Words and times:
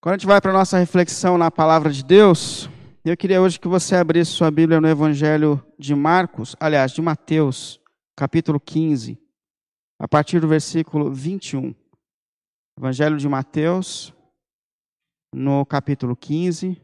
Quando 0.00 0.14
a 0.14 0.16
gente 0.16 0.28
vai 0.28 0.40
para 0.40 0.52
a 0.52 0.54
nossa 0.54 0.78
reflexão 0.78 1.36
na 1.36 1.50
palavra 1.50 1.90
de 1.90 2.04
Deus, 2.04 2.70
eu 3.04 3.16
queria 3.16 3.42
hoje 3.42 3.58
que 3.58 3.66
você 3.66 3.96
abrisse 3.96 4.30
sua 4.30 4.48
Bíblia 4.48 4.80
no 4.80 4.88
Evangelho 4.88 5.60
de 5.76 5.92
Marcos, 5.92 6.54
aliás, 6.60 6.92
de 6.92 7.02
Mateus, 7.02 7.80
capítulo 8.14 8.60
15, 8.60 9.20
a 9.98 10.06
partir 10.06 10.38
do 10.38 10.46
versículo 10.46 11.12
21. 11.12 11.74
Evangelho 12.78 13.16
de 13.16 13.28
Mateus, 13.28 14.14
no 15.34 15.66
capítulo 15.66 16.14
15, 16.14 16.80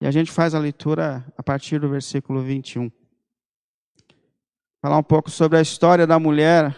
e 0.00 0.06
a 0.06 0.10
gente 0.10 0.32
faz 0.32 0.54
a 0.54 0.58
leitura 0.58 1.30
a 1.36 1.42
partir 1.42 1.78
do 1.78 1.90
versículo 1.90 2.40
21. 2.40 2.90
Falar 4.80 4.96
um 4.96 5.02
pouco 5.02 5.30
sobre 5.30 5.58
a 5.58 5.60
história 5.60 6.06
da 6.06 6.18
mulher 6.18 6.74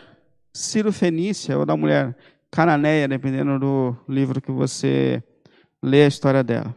Ciro 0.52 0.92
Fenícia 0.92 1.56
ou 1.56 1.64
da 1.64 1.76
mulher 1.76 2.16
cananeia, 2.50 3.06
dependendo 3.06 3.56
do 3.56 3.96
livro 4.08 4.42
que 4.42 4.50
você 4.50 5.22
lê 5.82 6.04
a 6.04 6.08
história 6.08 6.42
dela. 6.42 6.76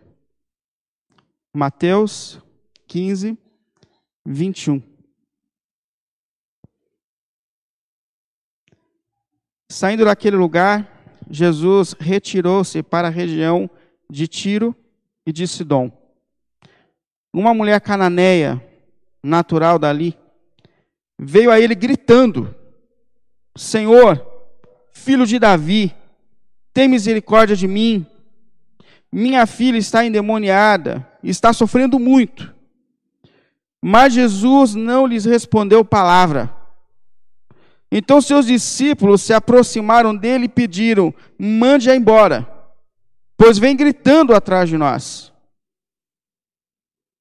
Mateus 1.56 2.40
15, 2.88 3.38
21. 4.26 4.82
Saindo 9.70 10.06
daquele 10.06 10.36
lugar, 10.36 10.88
Jesus 11.30 11.94
retirou-se 12.00 12.84
para 12.84 13.08
a 13.08 13.12
região 13.12 13.70
de 14.10 14.28
Tiro 14.28 14.76
e 15.26 15.32
de 15.32 15.48
Sidom. 15.48 15.92
Uma 17.34 17.54
mulher 17.54 17.82
cananeia, 17.82 18.64
natural 19.24 19.80
dali, 19.80 20.16
veio 21.18 21.50
a 21.50 21.60
ele 21.60 21.74
gritando: 21.74 22.54
Senhor, 23.56 24.24
filho 24.92 25.26
de 25.26 25.40
Davi, 25.40 25.96
tem 26.72 26.88
misericórdia 26.88 27.56
de 27.56 27.68
mim. 27.68 28.06
Minha 29.16 29.46
filha 29.46 29.78
está 29.78 30.04
endemoniada, 30.04 31.08
está 31.22 31.54
sofrendo 31.54 32.00
muito. 32.00 32.52
Mas 33.80 34.12
Jesus 34.12 34.74
não 34.74 35.06
lhes 35.06 35.24
respondeu 35.24 35.86
palavra. 35.86 36.52
Então 37.92 38.20
seus 38.20 38.48
discípulos 38.48 39.22
se 39.22 39.32
aproximaram 39.32 40.16
dele 40.16 40.46
e 40.46 40.50
pediram: 40.50 41.14
mande-a 41.38 41.96
embora, 41.96 42.50
pois 43.38 43.60
vem 43.60 43.76
gritando 43.76 44.34
atrás 44.34 44.68
de 44.68 44.80
nós. 44.80 45.32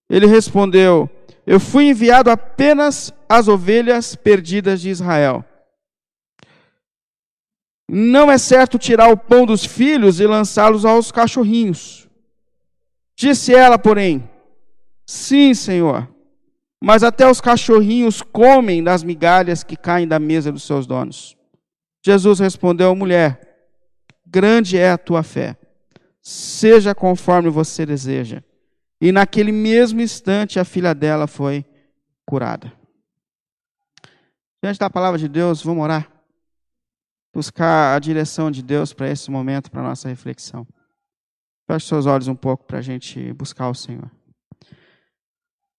Ele 0.09 0.25
respondeu: 0.27 1.11
Eu 1.47 1.61
fui 1.61 1.91
enviado 1.91 2.31
apenas 2.31 3.13
às 3.29 3.49
ovelhas 3.49 4.17
perdidas 4.17 4.81
de 4.81 4.89
Israel. 4.89 5.45
Não 7.89 8.31
é 8.31 8.39
certo 8.39 8.79
tirar 8.79 9.11
o 9.11 9.17
pão 9.17 9.45
dos 9.45 9.65
filhos 9.65 10.21
e 10.21 10.27
lançá-los 10.27 10.85
aos 10.85 11.11
cachorrinhos. 11.11 12.09
Disse 13.17 13.55
ela, 13.55 13.79
porém: 13.79 14.29
Sim, 15.07 15.53
Senhor, 15.55 16.09
mas 16.83 17.03
até 17.03 17.31
os 17.31 17.41
cachorrinhos 17.41 18.23
comem 18.23 18.83
das 18.83 19.03
migalhas 19.03 19.63
que 19.63 19.77
caem 19.77 20.09
da 20.09 20.19
mesa 20.19 20.51
dos 20.51 20.63
seus 20.63 20.87
donos. 20.87 21.37
Jesus 22.05 22.41
respondeu: 22.41 22.95
Mulher, 22.95 23.69
grande 24.27 24.79
é 24.79 24.91
a 24.91 24.99
tua 24.99 25.23
fé, 25.23 25.57
seja 26.21 26.95
conforme 26.95 27.51
você 27.51 27.85
deseja. 27.85 28.43
E 29.01 29.11
naquele 29.13 29.53
mesmo 29.53 30.01
instante 30.01 30.59
a 30.59 30.65
filha 30.65 30.95
dela 30.95 31.27
foi 31.27 31.65
curada. 32.25 32.73
Diante 34.63 34.79
da 34.79 34.89
palavra 34.89 35.19
de 35.19 35.29
Deus, 35.29 35.61
vamos 35.63 35.83
orar 35.83 36.12
buscar 37.33 37.97
a 37.97 37.99
direção 37.99 38.51
de 38.51 38.63
Deus 38.63 38.93
para 38.93 39.11
esse 39.11 39.31
momento, 39.31 39.71
para 39.71 39.81
a 39.81 39.89
nossa 39.89 40.09
reflexão. 40.09 40.67
Feche 41.67 41.87
seus 41.87 42.07
olhos 42.07 42.29
um 42.29 42.35
pouco 42.35 42.65
para 42.65 42.79
a 42.79 42.83
gente 42.83 43.33
buscar 43.33 43.69
o 43.69 43.75
Senhor. 43.75 44.11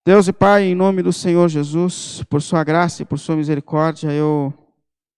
Deus 0.06 0.28
e 0.28 0.34
Pai, 0.34 0.64
em 0.64 0.76
nome 0.76 1.02
do 1.02 1.14
Senhor 1.14 1.48
Jesus, 1.48 2.24
por 2.30 2.42
Sua 2.42 2.64
graça 2.64 3.04
e 3.04 3.06
por 3.06 3.18
Sua 3.18 3.36
misericórdia, 3.36 4.12
eu 4.12 4.54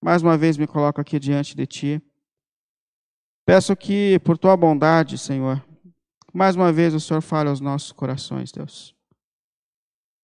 mais 0.00 0.22
uma 0.22 0.36
vez 0.36 0.56
me 0.56 0.66
coloco 0.66 1.00
aqui 1.00 1.18
diante 1.18 1.56
de 1.56 1.66
Ti. 1.66 2.02
Peço 3.44 3.74
que, 3.74 4.18
por 4.20 4.36
Tua 4.38 4.56
bondade, 4.56 5.18
Senhor, 5.18 5.64
mais 6.32 6.54
uma 6.54 6.72
vez 6.72 6.94
o 6.94 7.00
Senhor 7.00 7.20
fale 7.20 7.48
aos 7.48 7.60
nossos 7.60 7.90
corações, 7.90 8.52
Deus. 8.52 8.94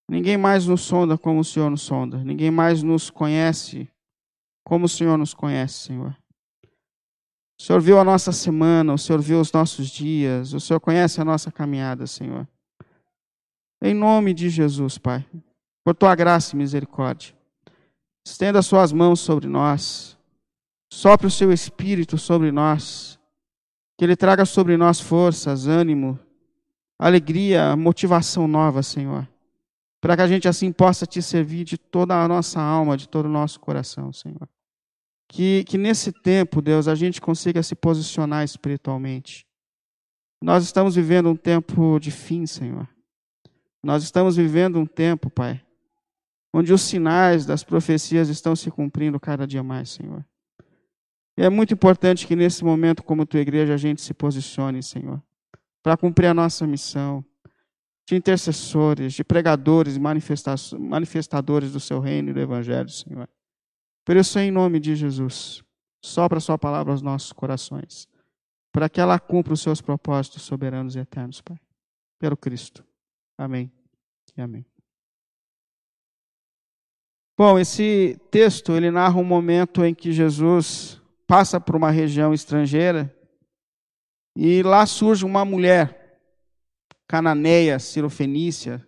Ninguém 0.09 0.37
mais 0.37 0.67
nos 0.67 0.83
sonda 0.83 1.17
como 1.17 1.41
o 1.41 1.45
Senhor 1.45 1.71
nos 1.71 1.83
sonda. 1.83 2.19
Ninguém 2.19 2.51
mais 2.51 2.83
nos 2.83 3.09
conhece 3.09 3.89
como 4.65 4.87
o 4.87 4.89
Senhor 4.89 5.17
nos 5.19 5.35
conhece, 5.35 5.75
Senhor. 5.75 6.17
O 7.59 7.63
Senhor 7.63 7.81
viu 7.81 7.99
a 7.99 8.05
nossa 8.05 8.33
semana, 8.33 8.93
o 8.93 8.99
Senhor 8.99 9.21
viu 9.21 9.41
os 9.41 9.53
nossos 9.53 9.89
dias, 9.89 10.53
o 10.53 10.61
Senhor 10.61 10.81
conhece 10.81 11.21
a 11.21 11.25
nossa 11.25 11.51
caminhada, 11.51 12.07
Senhor. 12.07 12.47
Em 13.81 13.95
nome 13.95 14.33
de 14.35 14.49
Jesus, 14.49 14.99
Pai, 14.99 15.25
por 15.85 15.95
tua 15.95 16.15
graça 16.15 16.55
e 16.55 16.59
misericórdia, 16.59 17.35
estenda 18.27 18.59
as 18.59 18.67
suas 18.67 18.93
mãos 18.93 19.21
sobre 19.21 19.49
nós, 19.49 20.17
sopre 20.93 21.27
o 21.27 21.31
seu 21.31 21.53
espírito 21.53 22.19
sobre 22.19 22.51
nós, 22.53 23.19
que 23.99 24.05
ele 24.05 24.17
traga 24.17 24.45
sobre 24.45 24.77
nós 24.77 25.01
forças, 25.01 25.67
ânimo, 25.67 26.19
alegria, 26.99 27.77
motivação 27.77 28.47
nova, 28.47 28.83
Senhor, 28.83 29.29
para 30.03 30.17
que 30.17 30.23
a 30.23 30.27
gente 30.27 30.49
assim 30.49 30.73
possa 30.73 31.07
te 31.07 31.23
servir 31.23 31.63
de 31.63 31.79
toda 31.79 32.21
a 32.21 32.27
nossa 32.27 32.61
alma, 32.61 32.97
de 32.97 33.09
todo 33.09 33.27
o 33.27 33.29
nosso 33.29 33.61
coração, 33.61 34.13
Senhor. 34.13 34.49
Que, 35.29 35.63
que 35.63 35.79
nesse 35.79 36.11
tempo, 36.11 36.61
Deus, 36.61 36.89
a 36.89 36.97
gente 36.97 37.21
consiga 37.21 37.63
se 37.63 37.77
posicionar 37.77 38.45
espiritualmente. 38.45 39.47
Nós 40.43 40.65
estamos 40.65 40.97
vivendo 40.97 41.31
um 41.31 41.37
tempo 41.37 42.01
de 42.01 42.11
fim, 42.11 42.47
Senhor. 42.47 42.89
Nós 43.81 44.03
estamos 44.03 44.35
vivendo 44.35 44.77
um 44.81 44.87
tempo, 44.87 45.31
Pai, 45.31 45.63
onde 46.53 46.73
os 46.73 46.83
sinais 46.83 47.47
das 47.47 47.63
profecias 47.63 48.29
estão 48.29 48.57
se 48.57 48.73
cumprindo 48.73 49.21
cada 49.21 49.47
dia 49.47 49.63
mais, 49.63 49.91
Senhor. 49.91 50.27
E 51.39 51.43
é 51.43 51.49
muito 51.49 51.75
importante 51.75 52.27
que 52.27 52.35
nesse 52.35 52.65
momento, 52.65 53.05
como 53.05 53.25
tua 53.25 53.41
igreja, 53.41 53.73
a 53.73 53.79
gente 53.79 54.03
se 54.03 54.13
posicione, 54.13 54.83
Senhor, 54.83 55.23
para 55.81 55.97
cumprir 55.97 56.27
a 56.27 56.35
nossa 56.35 56.67
missão 56.67 57.25
de 58.07 58.17
intercessores, 58.17 59.13
de 59.13 59.25
pregadores, 59.25 59.97
manifestadores 59.99 61.73
do 61.73 61.81
seu 61.81 62.01
reino 62.01 62.31
e 62.31 62.33
do 62.33 62.41
evangelho, 62.41 62.89
Senhor. 62.89 63.29
Por 64.05 64.17
isso, 64.17 64.39
em 64.39 64.51
nome 64.51 64.81
de 64.81 64.97
Jesus, 64.97 65.63
sopra 66.05 66.39
a 66.39 66.41
sua 66.41 66.59
palavra 66.59 66.93
aos 66.93 67.03
nossos 67.03 67.33
corações, 67.33 68.09
para 68.73 68.89
que 68.89 69.01
ela 69.01 69.19
cumpra 69.21 69.53
os 69.53 69.61
seus 69.61 69.81
propósitos 69.81 70.43
soberanos 70.43 70.97
e 70.97 70.99
eternos, 70.99 71.41
Pai. 71.41 71.59
Pelo 72.19 72.37
Cristo. 72.37 72.85
Amém 73.39 73.71
e 74.37 74.41
amém. 74.41 74.67
Bom, 77.37 77.59
esse 77.59 78.21
texto 78.31 78.73
ele 78.73 78.91
narra 78.91 79.19
um 79.19 79.25
momento 79.25 79.85
em 79.85 79.95
que 79.95 80.13
Jesus 80.13 81.01
passa 81.27 81.61
por 81.61 81.75
uma 81.75 81.91
região 81.91 82.35
estrangeira 82.35 83.15
e 84.37 84.63
lá 84.63 84.85
surge 84.87 85.25
uma 85.25 85.45
mulher 85.45 86.02
cananeia, 87.13 87.79
cirofenícia, 87.79 88.83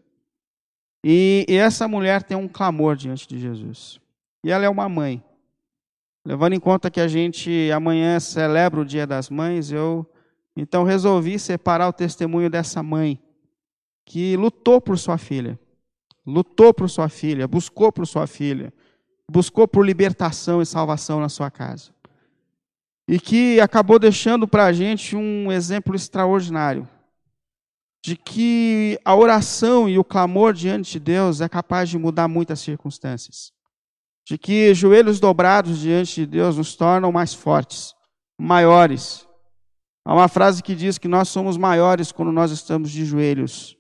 e, 1.04 1.44
e 1.46 1.56
essa 1.56 1.86
mulher 1.86 2.22
tem 2.22 2.34
um 2.34 2.48
clamor 2.48 2.96
diante 2.96 3.28
de 3.28 3.38
Jesus. 3.38 4.00
E 4.42 4.50
ela 4.50 4.64
é 4.64 4.68
uma 4.68 4.88
mãe. 4.88 5.22
Levando 6.24 6.54
em 6.54 6.58
conta 6.58 6.90
que 6.90 7.02
a 7.02 7.06
gente 7.06 7.70
amanhã 7.70 8.18
celebra 8.18 8.80
o 8.80 8.84
Dia 8.84 9.06
das 9.06 9.28
Mães, 9.28 9.70
eu 9.70 10.10
então 10.56 10.84
resolvi 10.84 11.38
separar 11.38 11.86
o 11.86 11.92
testemunho 11.92 12.48
dessa 12.48 12.82
mãe 12.82 13.20
que 14.06 14.38
lutou 14.38 14.80
por 14.80 14.98
sua 14.98 15.18
filha, 15.18 15.60
lutou 16.26 16.72
por 16.72 16.88
sua 16.88 17.10
filha, 17.10 17.46
buscou 17.46 17.92
por 17.92 18.06
sua 18.06 18.26
filha, 18.26 18.72
buscou 19.30 19.68
por 19.68 19.84
libertação 19.84 20.62
e 20.62 20.66
salvação 20.66 21.20
na 21.20 21.28
sua 21.28 21.50
casa. 21.50 21.92
E 23.06 23.20
que 23.20 23.60
acabou 23.60 23.98
deixando 23.98 24.48
para 24.48 24.64
a 24.64 24.72
gente 24.72 25.14
um 25.14 25.52
exemplo 25.52 25.94
extraordinário 25.94 26.88
de 28.04 28.16
que 28.16 29.00
a 29.04 29.16
oração 29.16 29.88
e 29.88 29.98
o 29.98 30.04
clamor 30.04 30.52
diante 30.52 30.92
de 30.92 31.00
Deus 31.00 31.40
é 31.40 31.48
capaz 31.48 31.88
de 31.88 31.96
mudar 31.96 32.28
muitas 32.28 32.60
circunstâncias 32.60 33.54
de 34.26 34.38
que 34.38 34.74
joelhos 34.74 35.20
dobrados 35.20 35.78
diante 35.78 36.14
de 36.14 36.26
Deus 36.26 36.56
nos 36.56 36.74
tornam 36.74 37.12
mais 37.12 37.34
fortes, 37.34 37.94
maiores. 38.40 39.28
Há 40.04 40.14
uma 40.14 40.28
frase 40.28 40.62
que 40.62 40.74
diz 40.74 40.98
que 40.98 41.08
nós 41.08 41.28
somos 41.28 41.56
maiores 41.56 42.10
quando 42.10 42.32
nós 42.32 42.50
estamos 42.50 42.90
de 42.90 43.04
joelhos. 43.04 43.76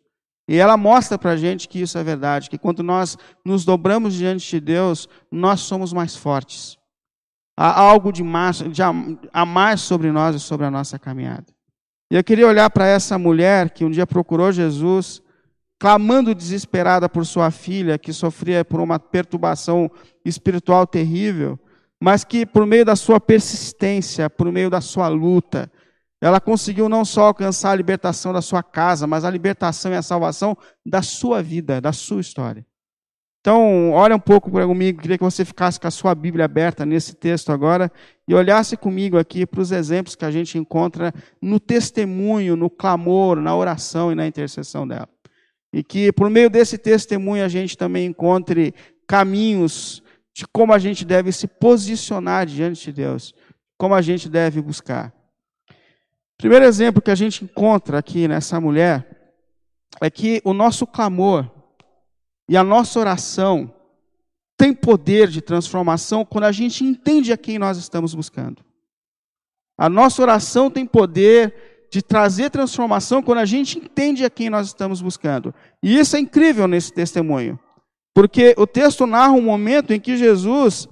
E 0.46 0.56
ela 0.56 0.76
mostra 0.76 1.18
para 1.18 1.30
a 1.30 1.36
gente 1.36 1.66
que 1.66 1.80
isso 1.80 1.96
é 1.96 2.04
verdade, 2.04 2.50
que 2.50 2.58
quando 2.58 2.82
nós 2.82 3.16
nos 3.44 3.64
dobramos 3.64 4.12
diante 4.12 4.50
de 4.50 4.60
Deus, 4.60 5.08
nós 5.32 5.60
somos 5.60 5.92
mais 5.92 6.14
fortes. 6.14 6.76
Há 7.56 7.80
algo 7.80 8.12
de, 8.12 8.22
mais, 8.22 8.58
de 8.58 8.82
a, 8.82 9.46
mais 9.46 9.80
sobre 9.80 10.12
nós 10.12 10.36
e 10.36 10.40
sobre 10.40 10.66
a 10.66 10.70
nossa 10.70 10.98
caminhada. 10.98 11.53
E 12.14 12.16
eu 12.16 12.22
queria 12.22 12.46
olhar 12.46 12.70
para 12.70 12.86
essa 12.86 13.18
mulher 13.18 13.70
que 13.70 13.84
um 13.84 13.90
dia 13.90 14.06
procurou 14.06 14.52
Jesus 14.52 15.20
clamando 15.80 16.32
desesperada 16.32 17.08
por 17.08 17.26
sua 17.26 17.50
filha, 17.50 17.98
que 17.98 18.12
sofria 18.12 18.64
por 18.64 18.78
uma 18.78 19.00
perturbação 19.00 19.90
espiritual 20.24 20.86
terrível, 20.86 21.58
mas 22.00 22.22
que 22.22 22.46
por 22.46 22.64
meio 22.66 22.84
da 22.84 22.94
sua 22.94 23.18
persistência, 23.18 24.30
por 24.30 24.52
meio 24.52 24.70
da 24.70 24.80
sua 24.80 25.08
luta, 25.08 25.68
ela 26.20 26.40
conseguiu 26.40 26.88
não 26.88 27.04
só 27.04 27.24
alcançar 27.24 27.72
a 27.72 27.74
libertação 27.74 28.32
da 28.32 28.40
sua 28.40 28.62
casa, 28.62 29.08
mas 29.08 29.24
a 29.24 29.30
libertação 29.30 29.90
e 29.90 29.96
a 29.96 30.02
salvação 30.02 30.56
da 30.86 31.02
sua 31.02 31.42
vida, 31.42 31.80
da 31.80 31.92
sua 31.92 32.20
história. 32.20 32.64
Então, 33.40 33.90
olha 33.90 34.14
um 34.14 34.20
pouco 34.20 34.52
comigo, 34.52 35.02
queria 35.02 35.18
que 35.18 35.24
você 35.24 35.44
ficasse 35.44 35.80
com 35.80 35.88
a 35.88 35.90
sua 35.90 36.14
Bíblia 36.14 36.44
aberta 36.44 36.86
nesse 36.86 37.12
texto 37.12 37.50
agora 37.50 37.90
e 38.26 38.34
olhasse 38.34 38.76
comigo 38.76 39.18
aqui 39.18 39.44
para 39.44 39.60
os 39.60 39.70
exemplos 39.70 40.16
que 40.16 40.24
a 40.24 40.30
gente 40.30 40.56
encontra 40.56 41.12
no 41.40 41.60
testemunho, 41.60 42.56
no 42.56 42.70
clamor, 42.70 43.40
na 43.40 43.54
oração 43.54 44.10
e 44.10 44.14
na 44.14 44.26
intercessão 44.26 44.88
dela. 44.88 45.08
E 45.72 45.82
que 45.82 46.10
por 46.12 46.30
meio 46.30 46.48
desse 46.48 46.78
testemunho 46.78 47.44
a 47.44 47.48
gente 47.48 47.76
também 47.76 48.06
encontre 48.06 48.74
caminhos 49.06 50.02
de 50.32 50.46
como 50.46 50.72
a 50.72 50.78
gente 50.78 51.04
deve 51.04 51.30
se 51.32 51.46
posicionar 51.46 52.46
diante 52.46 52.86
de 52.86 52.92
Deus, 52.92 53.34
como 53.76 53.94
a 53.94 54.00
gente 54.00 54.28
deve 54.28 54.60
buscar. 54.62 55.12
Primeiro 56.38 56.64
exemplo 56.64 57.02
que 57.02 57.10
a 57.10 57.14
gente 57.14 57.44
encontra 57.44 57.98
aqui 57.98 58.26
nessa 58.26 58.60
mulher 58.60 59.06
é 60.00 60.10
que 60.10 60.40
o 60.44 60.52
nosso 60.52 60.86
clamor 60.86 61.48
e 62.48 62.56
a 62.56 62.64
nossa 62.64 62.98
oração 62.98 63.72
tem 64.56 64.72
poder 64.72 65.28
de 65.28 65.40
transformação 65.40 66.24
quando 66.24 66.44
a 66.44 66.52
gente 66.52 66.84
entende 66.84 67.32
a 67.32 67.36
quem 67.36 67.58
nós 67.58 67.76
estamos 67.76 68.14
buscando. 68.14 68.64
A 69.76 69.88
nossa 69.88 70.22
oração 70.22 70.70
tem 70.70 70.86
poder 70.86 71.88
de 71.90 72.02
trazer 72.02 72.50
transformação 72.50 73.22
quando 73.22 73.38
a 73.38 73.44
gente 73.44 73.78
entende 73.78 74.24
a 74.24 74.30
quem 74.30 74.50
nós 74.50 74.68
estamos 74.68 75.00
buscando. 75.00 75.54
E 75.82 75.98
isso 75.98 76.16
é 76.16 76.20
incrível 76.20 76.66
nesse 76.66 76.92
testemunho. 76.92 77.58
Porque 78.14 78.54
o 78.56 78.66
texto 78.66 79.06
narra 79.06 79.32
um 79.32 79.42
momento 79.42 79.92
em 79.92 80.00
que 80.00 80.16
Jesus 80.16 80.88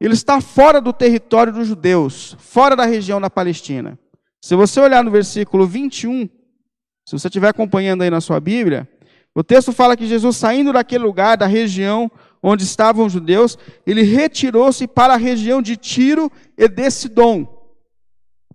ele 0.00 0.14
está 0.14 0.40
fora 0.40 0.80
do 0.80 0.92
território 0.92 1.52
dos 1.52 1.66
judeus, 1.66 2.36
fora 2.38 2.76
da 2.76 2.84
região 2.84 3.20
da 3.20 3.28
Palestina. 3.28 3.98
Se 4.40 4.54
você 4.54 4.80
olhar 4.80 5.02
no 5.02 5.10
versículo 5.10 5.66
21, 5.66 6.28
se 7.04 7.18
você 7.18 7.26
estiver 7.26 7.48
acompanhando 7.48 8.02
aí 8.02 8.10
na 8.10 8.20
sua 8.20 8.38
Bíblia, 8.38 8.88
o 9.34 9.42
texto 9.42 9.72
fala 9.72 9.96
que 9.96 10.06
Jesus, 10.06 10.36
saindo 10.36 10.72
daquele 10.72 11.02
lugar, 11.04 11.36
da 11.36 11.46
região 11.46 12.10
onde 12.42 12.64
estavam 12.64 13.06
os 13.06 13.12
judeus, 13.12 13.58
ele 13.86 14.02
retirou-se 14.02 14.86
para 14.86 15.14
a 15.14 15.18
região 15.18 15.60
de 15.60 15.76
Tiro 15.76 16.30
e 16.56 16.68
de 16.68 16.90
Sidom. 16.90 17.58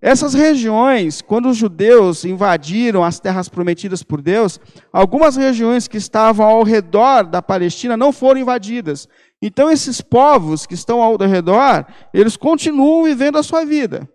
Essas 0.02 0.34
regiões, 0.34 1.22
quando 1.22 1.48
os 1.48 1.56
judeus 1.56 2.26
invadiram 2.26 3.06
as 3.06 3.22
terras 3.22 3.48
prometidas 3.48 4.04
por 4.04 4.22
Deus, 4.22 4.60
algumas 4.92 5.38
regiões 5.38 5.88
que 5.88 5.96
estavam 5.96 6.46
ao 6.46 6.64
redor 6.64 7.24
da 7.24 7.42
Palestina 7.42 7.96
não 7.96 8.12
foram 8.12 8.42
invadidas. 8.42 9.08
Então, 9.42 9.72
esses 9.72 10.02
povos 10.02 10.66
que 10.66 10.74
estão 10.74 11.02
ao 11.02 11.16
redor, 11.16 11.86
eles 12.14 12.36
continuam 12.36 13.06
vivendo 13.06 13.38
a 13.38 13.44
sua 13.44 13.64
vida. 13.64 14.10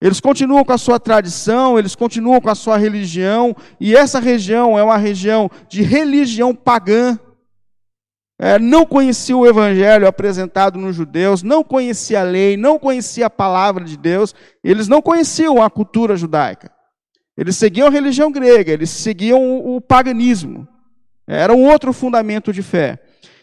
Eles 0.00 0.20
continuam 0.20 0.64
com 0.64 0.72
a 0.72 0.78
sua 0.78 1.00
tradição, 1.00 1.78
eles 1.78 1.94
continuam 1.94 2.40
com 2.40 2.50
a 2.50 2.54
sua 2.54 2.76
religião, 2.76 3.56
e 3.80 3.96
essa 3.96 4.20
região 4.20 4.78
é 4.78 4.82
uma 4.82 4.96
região 4.98 5.50
de 5.68 5.82
religião 5.82 6.54
pagã. 6.54 7.18
É, 8.38 8.58
não 8.58 8.84
conhecia 8.84 9.36
o 9.36 9.46
evangelho 9.46 10.06
apresentado 10.06 10.78
nos 10.78 10.94
judeus, 10.94 11.42
não 11.42 11.64
conhecia 11.64 12.20
a 12.20 12.24
lei, 12.24 12.56
não 12.56 12.78
conhecia 12.78 13.26
a 13.26 13.30
palavra 13.30 13.82
de 13.82 13.96
Deus, 13.96 14.34
eles 14.62 14.88
não 14.88 15.00
conheciam 15.00 15.62
a 15.62 15.70
cultura 15.70 16.16
judaica. 16.16 16.70
Eles 17.36 17.56
seguiam 17.56 17.88
a 17.88 17.90
religião 17.90 18.30
grega, 18.30 18.72
eles 18.72 18.90
seguiam 18.90 19.42
o, 19.42 19.76
o 19.76 19.80
paganismo. 19.80 20.68
Era 21.26 21.54
um 21.54 21.64
outro 21.64 21.92
fundamento 21.92 22.52
de 22.52 22.62
fé. 22.62 22.98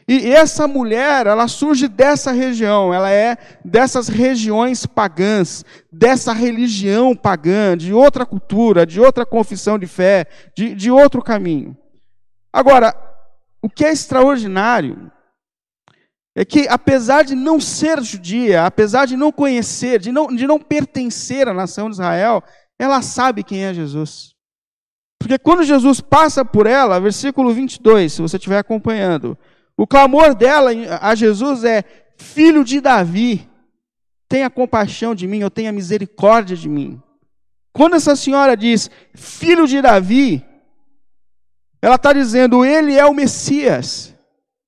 E 0.07 0.31
essa 0.31 0.67
mulher, 0.67 1.27
ela 1.27 1.47
surge 1.47 1.87
dessa 1.87 2.31
região, 2.31 2.93
ela 2.93 3.09
é 3.09 3.37
dessas 3.63 4.09
regiões 4.09 4.85
pagãs, 4.85 5.63
dessa 5.91 6.33
religião 6.33 7.15
pagã, 7.15 7.77
de 7.77 7.93
outra 7.93 8.25
cultura, 8.25 8.85
de 8.85 8.99
outra 8.99 9.25
confissão 9.25 9.79
de 9.79 9.87
fé, 9.87 10.25
de, 10.55 10.75
de 10.75 10.91
outro 10.91 11.21
caminho. 11.21 11.75
Agora, 12.51 12.93
o 13.63 13.69
que 13.69 13.85
é 13.85 13.91
extraordinário 13.93 15.09
é 16.35 16.43
que, 16.43 16.67
apesar 16.67 17.23
de 17.23 17.33
não 17.33 17.61
ser 17.61 18.01
judia, 18.03 18.65
apesar 18.65 19.05
de 19.05 19.15
não 19.15 19.31
conhecer, 19.31 19.99
de 19.99 20.11
não, 20.11 20.27
de 20.27 20.45
não 20.45 20.59
pertencer 20.59 21.47
à 21.47 21.53
nação 21.53 21.89
de 21.89 21.95
Israel, 21.95 22.43
ela 22.77 23.01
sabe 23.01 23.41
quem 23.41 23.63
é 23.63 23.73
Jesus. 23.73 24.35
Porque 25.17 25.39
quando 25.39 25.63
Jesus 25.63 26.01
passa 26.01 26.43
por 26.43 26.67
ela, 26.67 26.99
versículo 26.99 27.53
22, 27.53 28.11
se 28.11 28.21
você 28.21 28.35
estiver 28.35 28.57
acompanhando, 28.57 29.37
o 29.77 29.87
clamor 29.87 30.35
dela 30.35 30.71
a 30.99 31.15
Jesus 31.15 31.63
é: 31.63 31.83
Filho 32.17 32.65
de 32.65 32.81
Davi, 32.81 33.49
tenha 34.27 34.49
compaixão 34.49 35.15
de 35.15 35.25
mim, 35.25 35.41
ou 35.43 35.49
tenha 35.49 35.71
misericórdia 35.71 36.57
de 36.57 36.67
mim. 36.67 37.01
Quando 37.71 37.95
essa 37.95 38.15
senhora 38.15 38.57
diz 38.57 38.91
filho 39.15 39.65
de 39.65 39.81
Davi, 39.81 40.45
ela 41.83 41.95
está 41.95 42.13
dizendo: 42.13 42.63
Ele 42.63 42.97
é 42.97 43.05
o 43.05 43.13
Messias, 43.13 44.15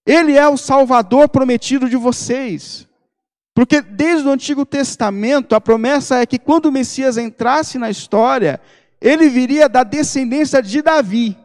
Ele 0.05 0.37
é 0.37 0.45
o 0.45 0.57
Salvador 0.57 1.29
prometido 1.29 1.89
de 1.89 1.95
vocês. 1.95 2.85
Porque 3.53 3.81
desde 3.81 4.27
o 4.27 4.31
Antigo 4.31 4.65
Testamento 4.65 5.55
a 5.55 5.61
promessa 5.61 6.19
é 6.19 6.25
que 6.25 6.37
quando 6.37 6.65
o 6.65 6.71
Messias 6.73 7.17
entrasse 7.17 7.77
na 7.77 7.89
história, 7.89 8.59
ele 8.99 9.29
viria 9.29 9.69
da 9.69 9.81
descendência 9.81 10.61
de 10.61 10.81
Davi. 10.81 11.37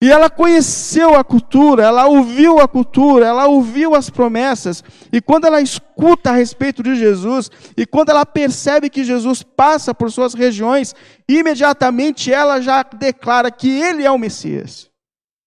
E 0.00 0.10
ela 0.10 0.30
conheceu 0.30 1.16
a 1.16 1.24
cultura, 1.24 1.82
ela 1.82 2.06
ouviu 2.06 2.60
a 2.60 2.68
cultura, 2.68 3.26
ela 3.26 3.46
ouviu 3.46 3.96
as 3.96 4.08
promessas. 4.08 4.84
E 5.12 5.20
quando 5.20 5.46
ela 5.46 5.60
escuta 5.60 6.30
a 6.30 6.34
respeito 6.34 6.84
de 6.84 6.94
Jesus, 6.94 7.50
e 7.76 7.84
quando 7.84 8.10
ela 8.10 8.24
percebe 8.24 8.88
que 8.88 9.02
Jesus 9.02 9.42
passa 9.42 9.92
por 9.92 10.12
suas 10.12 10.34
regiões, 10.34 10.94
imediatamente 11.28 12.32
ela 12.32 12.60
já 12.60 12.84
declara 12.84 13.50
que 13.50 13.68
ele 13.68 14.04
é 14.04 14.10
o 14.10 14.18
Messias. 14.18 14.88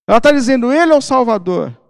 Ela 0.06 0.18
está 0.18 0.33
dizendo, 0.33 0.74
ele 0.74 0.92
é 0.92 0.97
o 0.97 1.01
Salvador. 1.01 1.81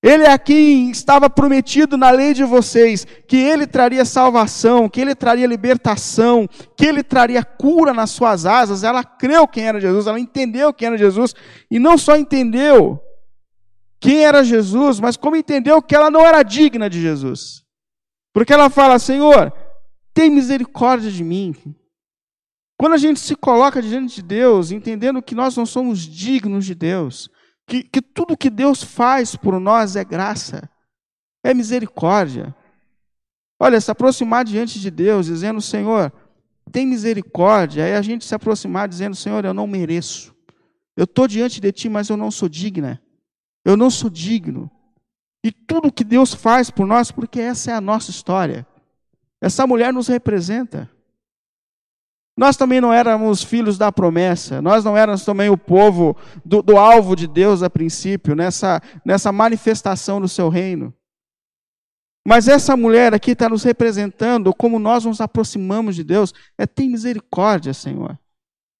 Ele 0.00 0.24
é 0.24 0.38
quem 0.38 0.90
estava 0.90 1.28
prometido 1.28 1.96
na 1.96 2.10
lei 2.10 2.32
de 2.32 2.44
vocês, 2.44 3.04
que 3.26 3.36
ele 3.36 3.66
traria 3.66 4.04
salvação, 4.04 4.88
que 4.88 5.00
ele 5.00 5.14
traria 5.14 5.46
libertação, 5.46 6.48
que 6.76 6.86
ele 6.86 7.02
traria 7.02 7.44
cura 7.44 7.92
nas 7.92 8.10
suas 8.10 8.46
asas. 8.46 8.84
Ela 8.84 9.02
creu 9.02 9.48
quem 9.48 9.64
era 9.64 9.80
Jesus, 9.80 10.06
ela 10.06 10.20
entendeu 10.20 10.72
quem 10.72 10.86
era 10.86 10.96
Jesus, 10.96 11.34
e 11.68 11.80
não 11.80 11.98
só 11.98 12.16
entendeu 12.16 13.00
quem 14.00 14.24
era 14.24 14.44
Jesus, 14.44 15.00
mas 15.00 15.16
como 15.16 15.34
entendeu 15.34 15.82
que 15.82 15.96
ela 15.96 16.10
não 16.10 16.24
era 16.24 16.44
digna 16.44 16.88
de 16.88 17.00
Jesus. 17.00 17.64
Porque 18.32 18.52
ela 18.52 18.70
fala: 18.70 19.00
Senhor, 19.00 19.52
tem 20.14 20.30
misericórdia 20.30 21.10
de 21.10 21.24
mim. 21.24 21.56
Quando 22.78 22.92
a 22.92 22.98
gente 22.98 23.18
se 23.18 23.34
coloca 23.34 23.82
diante 23.82 24.16
de 24.16 24.22
Deus, 24.22 24.70
entendendo 24.70 25.20
que 25.20 25.34
nós 25.34 25.56
não 25.56 25.66
somos 25.66 25.98
dignos 25.98 26.64
de 26.64 26.76
Deus, 26.76 27.28
que, 27.68 27.82
que 27.82 28.00
tudo 28.00 28.36
que 28.36 28.48
Deus 28.48 28.82
faz 28.82 29.36
por 29.36 29.60
nós 29.60 29.94
é 29.94 30.02
graça, 30.02 30.68
é 31.44 31.52
misericórdia. 31.52 32.54
Olha, 33.60 33.78
se 33.80 33.90
aproximar 33.90 34.44
diante 34.44 34.80
de 34.80 34.90
Deus, 34.90 35.26
dizendo, 35.26 35.60
Senhor, 35.60 36.10
tem 36.72 36.86
misericórdia, 36.86 37.84
aí 37.84 37.94
a 37.94 38.02
gente 38.02 38.24
se 38.24 38.34
aproximar 38.34 38.88
dizendo, 38.88 39.14
Senhor, 39.14 39.44
eu 39.44 39.52
não 39.52 39.66
mereço. 39.66 40.34
Eu 40.96 41.04
estou 41.04 41.28
diante 41.28 41.60
de 41.60 41.70
Ti, 41.70 41.88
mas 41.88 42.08
eu 42.08 42.16
não 42.16 42.30
sou 42.30 42.48
digna. 42.48 43.00
Eu 43.64 43.76
não 43.76 43.90
sou 43.90 44.08
digno. 44.08 44.70
E 45.44 45.52
tudo 45.52 45.92
que 45.92 46.02
Deus 46.02 46.32
faz 46.32 46.70
por 46.70 46.86
nós, 46.86 47.10
porque 47.10 47.40
essa 47.40 47.70
é 47.70 47.74
a 47.74 47.80
nossa 47.80 48.10
história. 48.10 48.66
Essa 49.40 49.66
mulher 49.66 49.92
nos 49.92 50.08
representa. 50.08 50.90
Nós 52.38 52.56
também 52.56 52.80
não 52.80 52.92
éramos 52.92 53.42
filhos 53.42 53.76
da 53.76 53.90
promessa, 53.90 54.62
nós 54.62 54.84
não 54.84 54.96
éramos 54.96 55.24
também 55.24 55.50
o 55.50 55.58
povo 55.58 56.16
do, 56.44 56.62
do 56.62 56.76
alvo 56.76 57.16
de 57.16 57.26
Deus 57.26 57.64
a 57.64 57.68
princípio, 57.68 58.36
nessa, 58.36 58.80
nessa 59.04 59.32
manifestação 59.32 60.20
do 60.20 60.28
seu 60.28 60.48
reino. 60.48 60.94
Mas 62.24 62.46
essa 62.46 62.76
mulher 62.76 63.12
aqui 63.12 63.32
está 63.32 63.48
nos 63.48 63.64
representando 63.64 64.54
como 64.54 64.78
nós 64.78 65.04
nos 65.04 65.20
aproximamos 65.20 65.96
de 65.96 66.04
Deus. 66.04 66.32
É 66.56 66.64
tem 66.64 66.88
misericórdia, 66.88 67.74
Senhor. 67.74 68.16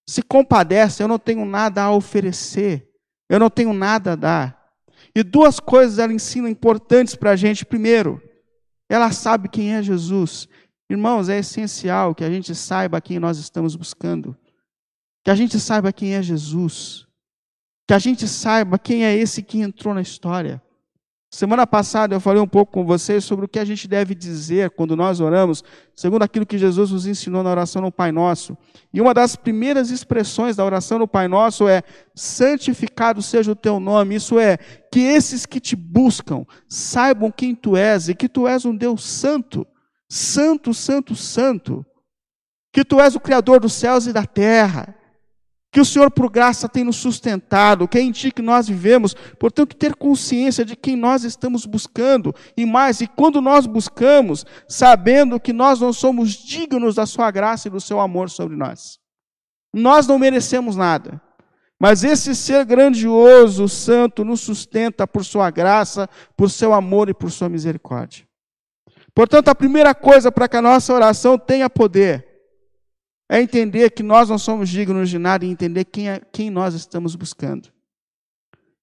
Se 0.09 0.23
compadece, 0.23 1.03
eu 1.03 1.09
não 1.09 1.19
tenho 1.19 1.45
nada 1.45 1.83
a 1.83 1.91
oferecer, 1.91 2.89
eu 3.29 3.41
não 3.41 3.51
tenho 3.51 3.73
nada 3.73 4.13
a 4.13 4.17
dar. 4.17 4.69
E 5.13 5.25
duas 5.25 5.59
coisas 5.59 5.99
ela 5.99 6.13
ensina 6.13 6.49
importantes 6.49 7.17
para 7.17 7.33
a 7.33 7.37
gente. 7.37 7.67
Primeiro, 7.67 8.23
ela 8.89 9.11
sabe 9.11 9.49
quem 9.49 9.75
é 9.75 9.83
Jesus. 9.83 10.49
Irmãos, 10.91 11.29
é 11.29 11.39
essencial 11.39 12.15
que 12.15 12.25
a 12.25 12.31
gente 12.31 12.55
saiba 12.55 13.01
quem 13.01 13.19
nós 13.19 13.39
estamos 13.39 13.77
buscando, 13.77 14.37
que 15.23 15.31
a 15.31 15.35
gente 15.35 15.61
saiba 15.61 15.93
quem 15.93 16.15
é 16.15 16.23
Jesus, 16.23 17.07
que 17.87 17.93
a 17.93 17.99
gente 17.99 18.27
saiba 18.27 18.79
quem 18.79 19.05
é 19.05 19.15
esse 19.15 19.43
que 19.43 19.61
entrou 19.61 19.93
na 19.93 20.01
história. 20.01 20.63
Semana 21.31 21.67
passada 21.67 22.15
eu 22.15 22.21
falei 22.21 22.41
um 22.41 22.49
pouco 22.49 22.73
com 22.73 22.87
vocês 22.87 23.23
sobre 23.23 23.45
o 23.45 23.49
que 23.49 23.59
a 23.59 23.65
gente 23.65 23.87
deve 23.87 24.15
dizer 24.15 24.71
quando 24.71 24.97
nós 24.97 25.21
oramos, 25.21 25.63
segundo 25.95 26.23
aquilo 26.23 26.47
que 26.47 26.57
Jesus 26.57 26.91
nos 26.91 27.07
ensinou 27.07 27.43
na 27.43 27.51
oração 27.51 27.83
no 27.83 27.93
Pai 27.93 28.11
Nosso. 28.11 28.57
E 28.95 28.99
uma 28.99 29.13
das 29.13 29.37
primeiras 29.37 29.91
expressões 29.91 30.57
da 30.57 30.65
oração 30.65 30.99
no 30.99 31.07
Pai 31.07 31.29
Nosso 31.29 31.69
é: 31.69 31.83
santificado 32.15 33.21
seja 33.21 33.53
o 33.53 33.57
teu 33.57 33.79
nome. 33.79 34.15
Isso 34.15 34.39
é, 34.39 34.57
que 34.91 35.01
esses 35.01 35.45
que 35.45 35.61
te 35.61 35.77
buscam 35.77 36.47
saibam 36.67 37.31
quem 37.31 37.55
tu 37.55 37.77
és 37.77 38.09
e 38.09 38.15
que 38.15 38.27
tu 38.27 38.49
és 38.49 38.65
um 38.65 38.75
Deus 38.75 39.05
santo. 39.05 39.67
Santo, 40.09 40.73
santo, 40.73 41.15
santo. 41.15 41.85
que 42.73 42.85
tu 42.85 43.01
és 43.01 43.17
o 43.17 43.21
Criador 43.21 43.61
dos 43.61 43.73
céus 43.73 44.07
e 44.07 44.13
da 44.13 44.25
terra, 44.25 44.95
que 45.71 45.81
o 45.81 45.85
Senhor, 45.85 46.11
por 46.11 46.31
graça, 46.31 46.69
tem 46.69 46.85
nos 46.85 46.97
sustentado, 46.97 47.87
que 47.87 47.99
é 47.99 48.01
em 48.01 48.11
Ti 48.11 48.31
que 48.31 48.41
nós 48.41 48.69
vivemos, 48.69 49.15
portanto, 49.39 49.77
ter 49.77 49.95
consciência 49.95 50.65
de 50.65 50.75
quem 50.75 50.97
nós 50.97 51.25
estamos 51.25 51.67
buscando, 51.67 52.35
e 52.57 52.65
mais, 52.65 53.01
e 53.01 53.07
quando 53.07 53.41
nós 53.41 53.67
buscamos, 53.67 54.47
sabendo 54.69 55.41
que 55.41 55.53
nós 55.53 55.81
não 55.81 55.93
somos 55.93 56.31
dignos 56.31 56.95
da 56.95 57.05
Sua 57.05 57.31
graça 57.31 57.69
e 57.69 57.71
do 57.71 57.81
Seu 57.81 58.01
amor 58.01 58.31
sobre 58.31 58.57
nós. 58.57 58.99
Nós 59.75 60.07
não 60.07 60.19
merecemos 60.19 60.77
nada, 60.77 61.21
mas 61.81 62.05
esse 62.05 62.35
ser 62.35 62.65
grandioso, 62.65 63.69
santo, 63.69 64.25
nos 64.25 64.41
sustenta 64.41 65.07
por 65.07 65.25
Sua 65.25 65.51
graça, 65.51 66.09
por 66.37 66.51
Seu 66.51 66.73
amor 66.73 67.09
e 67.09 67.15
por 67.15 67.31
Sua 67.31 67.49
misericórdia. 67.49 68.28
Portanto, 69.19 69.49
a 69.49 69.55
primeira 69.55 69.97
coisa 69.97 70.31
para 70.31 70.47
que 70.47 70.57
a 70.57 70.63
nossa 70.63 70.95
oração 70.95 71.37
tenha 71.37 71.69
poder 71.69 72.25
é 73.29 73.43
entender 73.43 73.91
que 73.91 74.05
nós 74.05 74.29
não 74.29 74.39
somos 74.39 74.69
dignos 74.69 75.11
de 75.11 75.19
nada 75.19 75.45
e 75.45 75.51
entender 75.51 75.87
quem, 75.87 76.09
é, 76.09 76.21
quem 76.31 76.51
nós 76.51 76.73
estamos 76.73 77.17
buscando. 77.17 77.69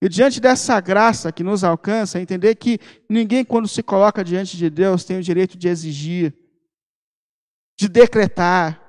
E 0.02 0.10
diante 0.10 0.42
dessa 0.42 0.78
graça 0.82 1.32
que 1.32 1.42
nos 1.42 1.64
alcança, 1.64 2.20
entender 2.20 2.56
que 2.56 2.80
ninguém, 3.10 3.46
quando 3.46 3.66
se 3.66 3.82
coloca 3.82 4.26
diante 4.26 4.58
de 4.58 4.70
Deus, 4.70 5.06
tem 5.06 5.18
o 5.18 5.24
direito 5.24 5.58
de 5.58 5.70
exigir, 5.70 6.34
de 7.80 7.88
decretar, 7.88 8.82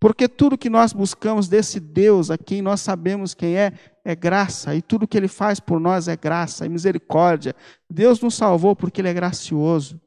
porque 0.00 0.26
tudo 0.26 0.56
que 0.56 0.70
nós 0.70 0.94
buscamos 0.94 1.48
desse 1.48 1.78
Deus, 1.80 2.30
a 2.30 2.38
quem 2.38 2.62
nós 2.62 2.80
sabemos 2.80 3.34
quem 3.34 3.58
é, 3.58 3.74
é 4.02 4.16
graça, 4.16 4.74
e 4.74 4.80
tudo 4.80 5.06
que 5.06 5.18
Ele 5.18 5.28
faz 5.28 5.60
por 5.60 5.78
nós 5.78 6.08
é 6.08 6.16
graça 6.16 6.64
e 6.64 6.70
misericórdia. 6.70 7.54
Deus 7.90 8.22
nos 8.22 8.34
salvou 8.34 8.74
porque 8.74 9.02
Ele 9.02 9.10
é 9.10 9.14
gracioso. 9.14 10.00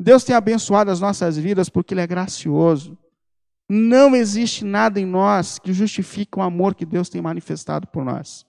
Deus 0.00 0.22
tem 0.22 0.34
abençoado 0.34 0.90
as 0.90 1.00
nossas 1.00 1.36
vidas 1.36 1.68
porque 1.68 1.92
Ele 1.92 2.00
é 2.00 2.06
gracioso. 2.06 2.96
Não 3.68 4.14
existe 4.14 4.64
nada 4.64 4.98
em 5.00 5.04
nós 5.04 5.58
que 5.58 5.72
justifique 5.72 6.38
o 6.38 6.42
amor 6.42 6.74
que 6.74 6.86
Deus 6.86 7.08
tem 7.08 7.20
manifestado 7.20 7.86
por 7.88 8.04
nós. 8.04 8.46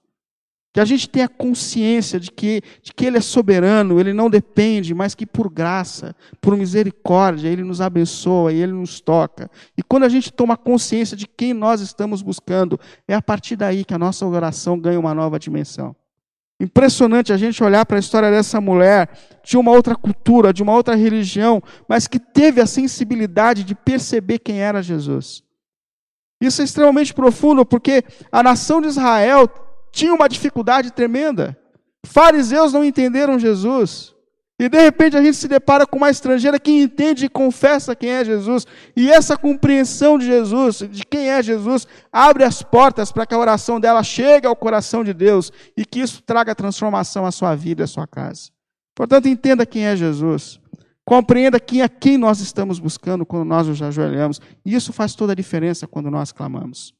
Que 0.71 0.79
a 0.79 0.85
gente 0.85 1.09
tenha 1.09 1.27
consciência 1.27 2.19
de 2.19 2.31
que, 2.31 2.61
de 2.83 2.93
que 2.93 3.05
Ele 3.05 3.17
é 3.17 3.21
soberano, 3.21 3.99
Ele 3.99 4.13
não 4.13 4.29
depende, 4.29 4.93
mas 4.93 5.15
que 5.15 5.25
por 5.25 5.49
graça, 5.49 6.15
por 6.39 6.55
misericórdia, 6.55 7.49
Ele 7.49 7.63
nos 7.63 7.81
abençoa 7.81 8.53
e 8.53 8.61
Ele 8.61 8.73
nos 8.73 9.01
toca. 9.01 9.49
E 9.75 9.81
quando 9.81 10.03
a 10.03 10.09
gente 10.09 10.31
toma 10.31 10.55
consciência 10.55 11.17
de 11.17 11.27
quem 11.27 11.53
nós 11.53 11.81
estamos 11.81 12.21
buscando, 12.21 12.79
é 13.07 13.15
a 13.15 13.21
partir 13.21 13.55
daí 13.55 13.83
que 13.83 13.95
a 13.95 13.97
nossa 13.97 14.25
oração 14.27 14.79
ganha 14.79 14.99
uma 14.99 15.15
nova 15.15 15.39
dimensão. 15.39 15.95
Impressionante 16.59 17.31
a 17.31 17.37
gente 17.37 17.63
olhar 17.63 17.85
para 17.85 17.97
a 17.97 17.99
história 17.99 18.29
dessa 18.29 18.59
mulher, 18.59 19.09
de 19.43 19.57
uma 19.57 19.71
outra 19.71 19.95
cultura, 19.95 20.51
de 20.51 20.61
uma 20.61 20.73
outra 20.73 20.93
religião, 20.93 21.63
mas 21.87 22.05
que 22.05 22.19
teve 22.19 22.59
a 22.59 22.65
sensibilidade 22.65 23.63
de 23.63 23.73
perceber 23.73 24.39
quem 24.39 24.61
era 24.61 24.83
Jesus. 24.83 25.41
Isso 26.41 26.61
é 26.61 26.65
extremamente 26.65 27.13
profundo, 27.13 27.65
porque 27.65 28.03
a 28.31 28.43
nação 28.43 28.81
de 28.81 28.87
Israel 28.87 29.47
tinha 29.91 30.13
uma 30.13 30.27
dificuldade 30.27 30.91
tremenda. 30.91 31.57
Fariseus 32.05 32.73
não 32.73 32.83
entenderam 32.83 33.39
Jesus. 33.39 34.13
E 34.59 34.67
de 34.67 34.77
repente 34.77 35.15
a 35.15 35.23
gente 35.23 35.37
se 35.37 35.47
depara 35.47 35.87
com 35.87 35.95
uma 35.95 36.09
estrangeira 36.09 36.59
que 36.59 36.69
entende 36.69 37.25
e 37.25 37.29
confessa 37.29 37.95
quem 37.95 38.09
é 38.09 38.25
Jesus. 38.25 38.67
E 38.93 39.09
essa 39.09 39.37
compreensão 39.37 40.17
de 40.17 40.25
Jesus, 40.25 40.79
de 40.91 41.05
quem 41.05 41.29
é 41.29 41.41
Jesus, 41.41 41.87
abre 42.11 42.43
as 42.43 42.61
portas 42.61 43.09
para 43.09 43.25
que 43.25 43.33
a 43.33 43.37
oração 43.37 43.79
dela 43.79 44.03
chegue 44.03 44.45
ao 44.45 44.57
coração 44.57 45.01
de 45.01 45.13
Deus 45.13 45.49
e 45.77 45.85
que 45.85 46.01
isso 46.01 46.21
traga 46.21 46.53
transformação 46.53 47.25
à 47.25 47.31
sua 47.31 47.55
vida, 47.55 47.85
à 47.85 47.87
sua 47.87 48.05
casa. 48.05 48.49
Portanto, 48.93 49.29
entenda 49.29 49.65
quem 49.65 49.85
é 49.85 49.95
Jesus. 49.95 50.59
Compreenda 51.05 51.57
quem 51.57 51.81
é 51.81 51.87
quem 51.87 52.17
nós 52.17 52.41
estamos 52.41 52.79
buscando 52.79 53.25
quando 53.25 53.45
nós 53.47 53.65
nos 53.65 53.81
ajoelhamos. 53.81 54.41
E 54.65 54.75
isso 54.75 54.91
faz 54.91 55.15
toda 55.15 55.31
a 55.31 55.35
diferença 55.35 55.87
quando 55.87 56.11
nós 56.11 56.33
clamamos. 56.33 56.93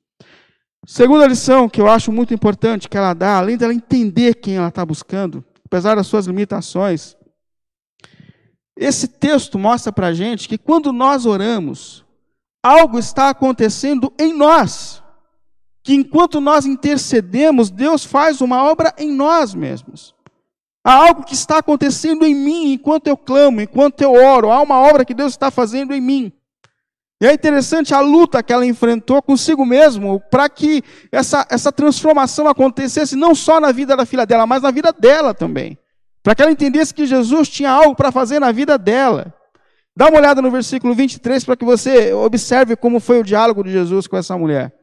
Segunda 0.87 1.27
lição 1.27 1.67
que 1.67 1.81
eu 1.81 1.89
acho 1.89 2.09
muito 2.09 2.33
importante 2.33 2.87
que 2.87 2.97
ela 2.97 3.13
dá, 3.13 3.37
além 3.37 3.57
dela 3.57 3.73
entender 3.73 4.35
quem 4.35 4.55
ela 4.55 4.69
está 4.69 4.85
buscando, 4.85 5.43
apesar 5.65 5.95
das 5.95 6.07
suas 6.07 6.25
limitações, 6.25 7.17
esse 8.79 9.09
texto 9.09 9.59
mostra 9.59 9.91
para 9.91 10.07
a 10.07 10.13
gente 10.13 10.47
que 10.47 10.57
quando 10.57 10.93
nós 10.93 11.25
oramos, 11.25 12.05
algo 12.63 12.97
está 12.97 13.29
acontecendo 13.29 14.13
em 14.17 14.33
nós. 14.33 15.03
Que 15.83 15.93
enquanto 15.93 16.39
nós 16.39 16.65
intercedemos, 16.65 17.69
Deus 17.69 18.05
faz 18.05 18.39
uma 18.39 18.63
obra 18.63 18.93
em 18.97 19.11
nós 19.11 19.53
mesmos. 19.53 20.15
Há 20.81 20.93
algo 20.93 21.25
que 21.25 21.33
está 21.33 21.57
acontecendo 21.57 22.25
em 22.25 22.33
mim 22.33 22.71
enquanto 22.71 23.07
eu 23.07 23.17
clamo, 23.17 23.59
enquanto 23.59 24.01
eu 24.01 24.13
oro. 24.13 24.49
Há 24.49 24.61
uma 24.61 24.79
obra 24.79 25.03
que 25.03 25.13
Deus 25.13 25.33
está 25.33 25.51
fazendo 25.51 25.93
em 25.93 25.99
mim. 25.99 26.31
E 27.21 27.27
é 27.27 27.33
interessante 27.33 27.93
a 27.93 27.99
luta 27.99 28.41
que 28.41 28.53
ela 28.53 28.65
enfrentou 28.65 29.21
consigo 29.21 29.65
mesmo 29.65 30.21
para 30.31 30.47
que 30.47 30.81
essa, 31.11 31.45
essa 31.49 31.69
transformação 31.69 32.47
acontecesse 32.47 33.17
não 33.17 33.35
só 33.35 33.59
na 33.59 33.73
vida 33.73 33.97
da 33.97 34.05
filha 34.05 34.25
dela, 34.25 34.47
mas 34.47 34.63
na 34.63 34.71
vida 34.71 34.93
dela 34.93 35.33
também. 35.33 35.77
Para 36.21 36.35
que 36.35 36.41
ela 36.41 36.51
entendesse 36.51 36.93
que 36.93 37.05
Jesus 37.05 37.49
tinha 37.49 37.71
algo 37.71 37.95
para 37.95 38.11
fazer 38.11 38.39
na 38.39 38.51
vida 38.51 38.77
dela. 38.77 39.33
Dá 39.95 40.07
uma 40.07 40.19
olhada 40.19 40.41
no 40.41 40.51
versículo 40.51 40.93
23 40.93 41.43
para 41.43 41.57
que 41.57 41.65
você 41.65 42.13
observe 42.13 42.75
como 42.75 42.99
foi 42.99 43.19
o 43.19 43.23
diálogo 43.23 43.63
de 43.63 43.71
Jesus 43.71 44.07
com 44.07 44.17
essa 44.17 44.37
mulher. 44.37 44.73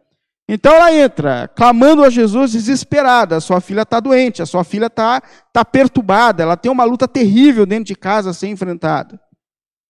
Então 0.49 0.73
ela 0.75 0.95
entra, 0.95 1.49
clamando 1.49 2.05
a 2.05 2.11
Jesus 2.11 2.53
desesperada. 2.53 3.41
Sua 3.41 3.61
filha 3.61 3.83
está 3.83 3.99
doente, 3.99 4.43
a 4.43 4.47
sua 4.47 4.63
filha 4.63 4.87
está 4.87 5.21
tá 5.53 5.65
perturbada, 5.65 6.43
ela 6.43 6.57
tem 6.57 6.71
uma 6.71 6.85
luta 6.85 7.09
terrível 7.09 7.67
dentro 7.67 7.87
de 7.87 7.97
casa 7.97 8.31
a 8.31 8.35
ser 8.35 8.49
enfrentada. 8.49 9.21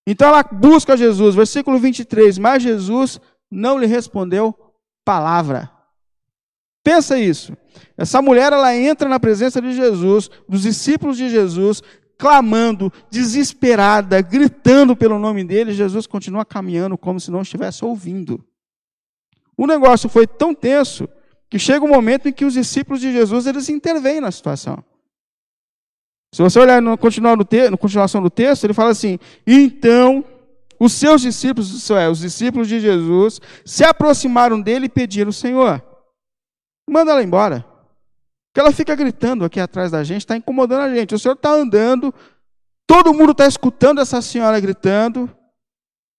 Então 0.07 0.29
ela 0.29 0.43
busca 0.43 0.97
Jesus, 0.97 1.35
versículo 1.35 1.79
23. 1.79 2.39
Mas 2.39 2.63
Jesus 2.63 3.21
não 3.51 3.79
lhe 3.79 3.87
respondeu 3.87 4.55
palavra. 5.05 5.71
Pensa 6.87 7.19
isso. 7.19 7.53
Essa 7.99 8.23
mulher 8.23 8.53
ela 8.53 8.73
entra 8.73 9.09
na 9.09 9.19
presença 9.19 9.61
de 9.61 9.73
Jesus, 9.73 10.31
dos 10.49 10.63
discípulos 10.63 11.17
de 11.17 11.29
Jesus, 11.29 11.83
clamando, 12.17 12.93
desesperada, 13.11 14.21
gritando 14.21 14.95
pelo 14.95 15.19
nome 15.19 15.43
dele. 15.43 15.73
Jesus 15.73 16.07
continua 16.07 16.45
caminhando 16.45 16.97
como 16.97 17.19
se 17.19 17.29
não 17.29 17.43
estivesse 17.43 17.85
ouvindo. 17.85 18.41
O 19.57 19.67
negócio 19.67 20.09
foi 20.09 20.29
tão 20.29 20.55
tenso 20.55 21.09
que 21.51 21.59
chega 21.59 21.85
um 21.85 21.89
momento 21.89 22.29
em 22.29 22.33
que 22.33 22.45
os 22.45 22.55
discípulos 22.55 23.01
de 23.01 23.13
Jesus 23.13 23.49
eles 23.49 23.69
intervêm 23.69 24.21
na 24.21 24.31
situação. 24.31 24.79
Se 26.33 26.41
você 26.41 26.57
olhar 26.61 26.81
no, 26.81 26.91
no 26.93 27.79
continuação 27.79 28.23
do 28.23 28.31
texto, 28.31 28.63
ele 28.63 28.75
fala 28.75 28.91
assim: 28.91 29.19
então 29.45 30.25
os 30.79 30.93
seus 30.93 31.21
discípulos, 31.21 31.69
isso 31.69 31.97
é, 31.97 32.09
os 32.09 32.21
discípulos 32.21 32.69
de 32.69 32.79
Jesus, 32.79 33.41
se 33.65 33.83
aproximaram 33.83 34.61
dele 34.61 34.87
e 34.87 34.89
pediram: 34.89 35.33
Senhor, 35.33 35.83
manda 36.97 37.13
ela 37.13 37.23
embora. 37.23 37.65
Porque 38.49 38.61
ela 38.61 38.73
fica 38.73 38.95
gritando 38.95 39.45
aqui 39.45 39.61
atrás 39.61 39.91
da 39.91 40.03
gente, 40.03 40.23
está 40.23 40.35
incomodando 40.35 40.81
a 40.81 40.95
gente. 40.95 41.15
O 41.15 41.19
senhor 41.19 41.35
está 41.35 41.51
andando, 41.51 42.15
todo 42.87 43.13
mundo 43.13 43.33
está 43.33 43.47
escutando 43.47 44.01
essa 44.01 44.23
senhora 44.23 44.59
gritando. 44.59 45.31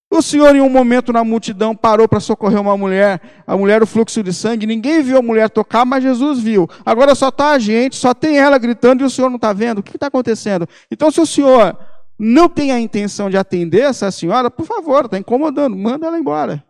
O 0.09 0.21
senhor, 0.21 0.55
em 0.55 0.61
um 0.61 0.69
momento 0.69 1.11
na 1.11 1.23
multidão, 1.23 1.75
parou 1.75 2.07
para 2.07 2.19
socorrer 2.19 2.61
uma 2.61 2.77
mulher, 2.77 3.43
a 3.45 3.57
mulher 3.57 3.79
do 3.79 3.87
fluxo 3.87 4.21
de 4.21 4.31
sangue. 4.31 4.67
Ninguém 4.67 5.01
viu 5.01 5.17
a 5.17 5.21
mulher 5.21 5.49
tocar, 5.49 5.83
mas 5.83 6.03
Jesus 6.03 6.39
viu. 6.39 6.69
Agora 6.85 7.15
só 7.15 7.29
está 7.29 7.51
a 7.51 7.59
gente, 7.59 7.95
só 7.95 8.13
tem 8.13 8.37
ela 8.37 8.57
gritando 8.57 9.03
e 9.03 9.05
o 9.05 9.09
senhor 9.09 9.29
não 9.29 9.35
está 9.37 9.51
vendo. 9.51 9.79
O 9.79 9.83
que 9.83 9.97
está 9.97 10.07
acontecendo? 10.07 10.67
Então, 10.91 11.09
se 11.09 11.19
o 11.19 11.25
senhor 11.25 11.75
não 12.19 12.47
tem 12.47 12.71
a 12.71 12.79
intenção 12.79 13.29
de 13.29 13.37
atender 13.37 13.81
essa 13.81 14.09
senhora, 14.11 14.49
por 14.49 14.65
favor, 14.65 15.05
está 15.05 15.17
incomodando, 15.17 15.75
manda 15.75 16.07
ela 16.07 16.19
embora. 16.19 16.63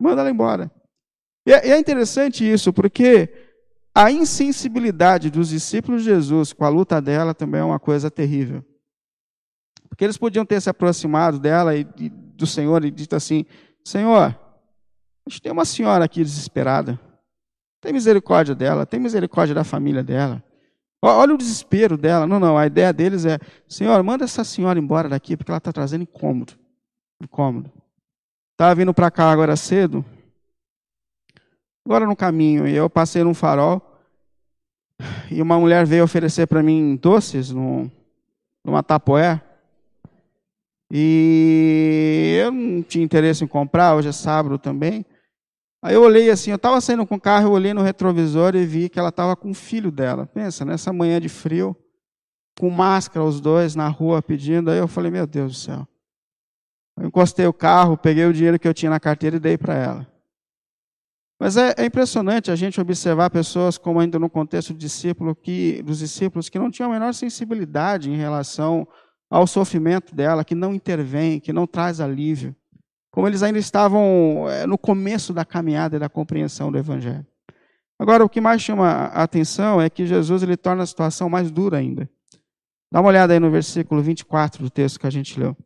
Manda 0.00 0.22
ela 0.22 0.30
embora. 0.30 0.70
E 1.46 1.52
é, 1.52 1.68
é 1.70 1.78
interessante 1.78 2.50
isso, 2.50 2.72
porque 2.72 3.49
a 4.02 4.10
insensibilidade 4.10 5.30
dos 5.30 5.50
discípulos 5.50 6.02
de 6.02 6.08
Jesus 6.08 6.54
com 6.54 6.64
a 6.64 6.70
luta 6.70 7.02
dela 7.02 7.34
também 7.34 7.60
é 7.60 7.64
uma 7.64 7.78
coisa 7.78 8.10
terrível. 8.10 8.64
Porque 9.90 10.04
eles 10.04 10.16
podiam 10.16 10.46
ter 10.46 10.58
se 10.62 10.70
aproximado 10.70 11.38
dela 11.38 11.76
e, 11.76 11.86
e 11.98 12.08
do 12.08 12.46
Senhor 12.46 12.82
e 12.82 12.90
dito 12.90 13.14
assim: 13.14 13.44
Senhor, 13.84 14.34
a 15.26 15.28
gente 15.28 15.42
tem 15.42 15.52
uma 15.52 15.66
senhora 15.66 16.06
aqui 16.06 16.24
desesperada. 16.24 16.98
Tem 17.78 17.92
misericórdia 17.92 18.54
dela, 18.54 18.86
tem 18.86 18.98
misericórdia 18.98 19.54
da 19.54 19.64
família 19.64 20.02
dela. 20.02 20.42
Olha 21.02 21.34
o 21.34 21.38
desespero 21.38 21.98
dela. 21.98 22.26
Não, 22.26 22.40
não, 22.40 22.56
a 22.56 22.66
ideia 22.66 22.94
deles 22.94 23.26
é: 23.26 23.38
Senhor, 23.68 24.02
manda 24.02 24.24
essa 24.24 24.44
senhora 24.44 24.78
embora 24.78 25.10
daqui, 25.10 25.36
porque 25.36 25.50
ela 25.50 25.58
está 25.58 25.72
trazendo 25.72 26.02
incômodo. 26.02 26.54
Incômodo. 27.22 27.70
Estava 28.52 28.74
vindo 28.74 28.94
para 28.94 29.10
cá 29.10 29.30
agora 29.30 29.56
cedo, 29.56 30.02
agora 31.84 32.06
no 32.06 32.16
caminho, 32.16 32.66
e 32.66 32.74
eu 32.74 32.88
passei 32.88 33.24
num 33.24 33.34
farol, 33.34 33.89
e 35.30 35.40
uma 35.40 35.58
mulher 35.58 35.86
veio 35.86 36.04
oferecer 36.04 36.46
para 36.46 36.62
mim 36.62 36.96
doces 36.96 37.50
no, 37.50 37.90
numa 38.64 38.82
tapoé. 38.82 39.40
E 40.90 42.38
eu 42.42 42.50
não 42.50 42.82
tinha 42.82 43.04
interesse 43.04 43.44
em 43.44 43.46
comprar, 43.46 43.94
hoje 43.94 44.08
é 44.08 44.12
sábado 44.12 44.58
também. 44.58 45.06
Aí 45.82 45.94
eu 45.94 46.02
olhei 46.02 46.30
assim, 46.30 46.50
eu 46.50 46.56
estava 46.56 46.80
saindo 46.80 47.06
com 47.06 47.14
o 47.14 47.20
carro, 47.20 47.46
eu 47.46 47.52
olhei 47.52 47.72
no 47.72 47.80
retrovisor 47.80 48.54
e 48.54 48.66
vi 48.66 48.88
que 48.88 48.98
ela 48.98 49.08
estava 49.08 49.36
com 49.36 49.50
o 49.50 49.54
filho 49.54 49.90
dela. 49.90 50.26
Pensa, 50.26 50.64
nessa 50.64 50.92
manhã 50.92 51.20
de 51.20 51.28
frio, 51.28 51.74
com 52.58 52.68
máscara 52.68 53.24
os 53.24 53.40
dois 53.40 53.74
na 53.74 53.88
rua 53.88 54.20
pedindo. 54.20 54.70
Aí 54.70 54.78
eu 54.78 54.88
falei, 54.88 55.10
meu 55.10 55.26
Deus 55.26 55.52
do 55.52 55.58
céu. 55.58 55.88
Eu 56.98 57.06
encostei 57.06 57.46
o 57.46 57.52
carro, 57.52 57.96
peguei 57.96 58.26
o 58.26 58.32
dinheiro 58.32 58.58
que 58.58 58.68
eu 58.68 58.74
tinha 58.74 58.90
na 58.90 59.00
carteira 59.00 59.36
e 59.36 59.40
dei 59.40 59.56
para 59.56 59.74
ela. 59.74 60.09
Mas 61.40 61.56
é, 61.56 61.74
é, 61.78 61.86
impressionante 61.86 62.50
a 62.50 62.54
gente 62.54 62.78
observar 62.78 63.30
pessoas, 63.30 63.78
como 63.78 63.98
ainda 63.98 64.18
no 64.18 64.28
contexto 64.28 64.74
discípulo, 64.74 65.34
que, 65.34 65.82
dos 65.82 66.00
discípulos, 66.00 66.50
que 66.50 66.58
não 66.58 66.70
tinham 66.70 66.90
a 66.90 66.92
menor 66.92 67.14
sensibilidade 67.14 68.10
em 68.10 68.16
relação 68.16 68.86
ao 69.30 69.46
sofrimento 69.46 70.14
dela, 70.14 70.44
que 70.44 70.54
não 70.54 70.74
intervém, 70.74 71.40
que 71.40 71.50
não 71.50 71.66
traz 71.66 71.98
alívio. 71.98 72.54
Como 73.10 73.26
eles 73.26 73.42
ainda 73.42 73.58
estavam 73.58 74.50
é, 74.50 74.66
no 74.66 74.76
começo 74.76 75.32
da 75.32 75.42
caminhada 75.42 75.96
e 75.96 75.98
da 75.98 76.10
compreensão 76.10 76.70
do 76.70 76.76
Evangelho. 76.76 77.26
Agora, 77.98 78.22
o 78.22 78.28
que 78.28 78.40
mais 78.40 78.60
chama 78.60 78.86
a 78.86 79.22
atenção 79.22 79.80
é 79.80 79.88
que 79.88 80.06
Jesus 80.06 80.42
ele 80.42 80.58
torna 80.58 80.82
a 80.82 80.86
situação 80.86 81.30
mais 81.30 81.50
dura 81.50 81.78
ainda. 81.78 82.08
Dá 82.92 83.00
uma 83.00 83.08
olhada 83.08 83.32
aí 83.32 83.40
no 83.40 83.50
versículo 83.50 84.02
24 84.02 84.62
do 84.62 84.68
texto 84.68 85.00
que 85.00 85.06
a 85.06 85.10
gente 85.10 85.40
leu. 85.40 85.56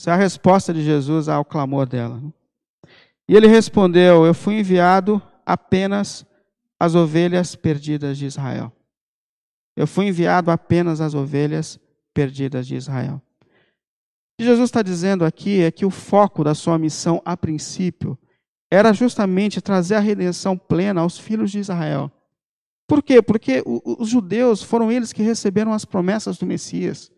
Essa 0.00 0.10
é 0.10 0.14
a 0.14 0.16
resposta 0.16 0.72
de 0.72 0.82
Jesus 0.82 1.28
ao 1.28 1.44
clamor 1.44 1.86
dela. 1.86 2.20
Né? 2.20 2.30
E 3.28 3.36
ele 3.36 3.46
respondeu: 3.46 4.24
Eu 4.26 4.34
fui 4.34 4.58
enviado 4.58 5.22
apenas 5.44 6.26
às 6.78 6.94
ovelhas 6.94 7.54
perdidas 7.54 8.18
de 8.18 8.26
Israel. 8.26 8.72
Eu 9.76 9.86
fui 9.86 10.06
enviado 10.06 10.50
apenas 10.50 11.00
às 11.00 11.14
ovelhas 11.14 11.78
perdidas 12.12 12.66
de 12.66 12.76
Israel. 12.76 13.22
O 13.42 14.36
que 14.38 14.44
Jesus 14.44 14.68
está 14.68 14.82
dizendo 14.82 15.24
aqui 15.24 15.62
é 15.62 15.70
que 15.70 15.86
o 15.86 15.90
foco 15.90 16.42
da 16.42 16.54
sua 16.54 16.78
missão, 16.78 17.22
a 17.24 17.36
princípio, 17.36 18.18
era 18.70 18.92
justamente 18.92 19.60
trazer 19.60 19.96
a 19.96 20.00
redenção 20.00 20.56
plena 20.56 21.02
aos 21.02 21.18
filhos 21.18 21.50
de 21.50 21.58
Israel. 21.58 22.10
Por 22.88 23.02
quê? 23.02 23.20
Porque 23.22 23.62
os 23.64 24.08
judeus 24.08 24.62
foram 24.62 24.90
eles 24.90 25.12
que 25.12 25.22
receberam 25.22 25.72
as 25.72 25.84
promessas 25.84 26.38
do 26.38 26.46
Messias. 26.46 27.12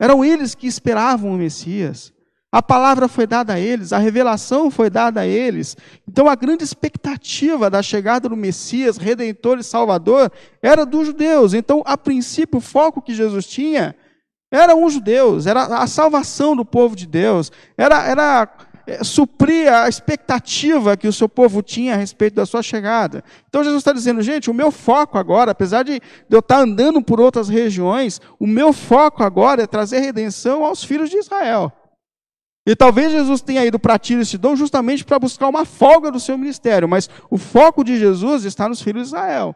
Eram 0.00 0.24
eles 0.24 0.54
que 0.54 0.68
esperavam 0.68 1.32
o 1.32 1.36
Messias. 1.36 2.13
A 2.54 2.62
palavra 2.62 3.08
foi 3.08 3.26
dada 3.26 3.54
a 3.54 3.58
eles, 3.58 3.92
a 3.92 3.98
revelação 3.98 4.70
foi 4.70 4.88
dada 4.88 5.22
a 5.22 5.26
eles. 5.26 5.76
Então 6.08 6.28
a 6.28 6.36
grande 6.36 6.62
expectativa 6.62 7.68
da 7.68 7.82
chegada 7.82 8.28
do 8.28 8.36
Messias, 8.36 8.96
Redentor 8.96 9.58
e 9.58 9.64
Salvador, 9.64 10.30
era 10.62 10.86
dos 10.86 11.08
judeus. 11.08 11.52
Então, 11.52 11.82
a 11.84 11.98
princípio, 11.98 12.58
o 12.58 12.60
foco 12.60 13.02
que 13.02 13.12
Jesus 13.12 13.44
tinha 13.46 13.96
era 14.52 14.76
os 14.76 14.92
judeus, 14.92 15.48
era 15.48 15.64
a 15.64 15.88
salvação 15.88 16.54
do 16.54 16.64
povo 16.64 16.94
de 16.94 17.08
Deus, 17.08 17.50
era, 17.76 18.04
era 18.04 18.48
é, 18.86 19.02
suprir 19.02 19.72
a 19.72 19.88
expectativa 19.88 20.96
que 20.96 21.08
o 21.08 21.12
seu 21.12 21.28
povo 21.28 21.60
tinha 21.60 21.94
a 21.94 21.96
respeito 21.96 22.34
da 22.34 22.46
sua 22.46 22.62
chegada. 22.62 23.24
Então 23.48 23.64
Jesus 23.64 23.80
está 23.80 23.92
dizendo, 23.92 24.22
gente, 24.22 24.48
o 24.48 24.54
meu 24.54 24.70
foco 24.70 25.18
agora, 25.18 25.50
apesar 25.50 25.82
de 25.82 26.00
eu 26.30 26.38
estar 26.38 26.58
andando 26.58 27.02
por 27.02 27.20
outras 27.20 27.48
regiões, 27.48 28.20
o 28.38 28.46
meu 28.46 28.72
foco 28.72 29.24
agora 29.24 29.64
é 29.64 29.66
trazer 29.66 29.98
redenção 29.98 30.64
aos 30.64 30.84
filhos 30.84 31.10
de 31.10 31.16
Israel. 31.16 31.72
E 32.66 32.74
talvez 32.74 33.12
Jesus 33.12 33.42
tenha 33.42 33.64
ido 33.64 33.78
para 33.78 33.98
Tiro 33.98 34.22
e 34.22 34.26
Sidom 34.26 34.56
justamente 34.56 35.04
para 35.04 35.18
buscar 35.18 35.48
uma 35.48 35.64
folga 35.64 36.10
do 36.10 36.18
seu 36.18 36.38
ministério, 36.38 36.88
mas 36.88 37.10
o 37.30 37.36
foco 37.36 37.84
de 37.84 37.98
Jesus 37.98 38.44
está 38.44 38.68
nos 38.68 38.80
filhos 38.80 39.02
de 39.02 39.08
Israel. 39.08 39.54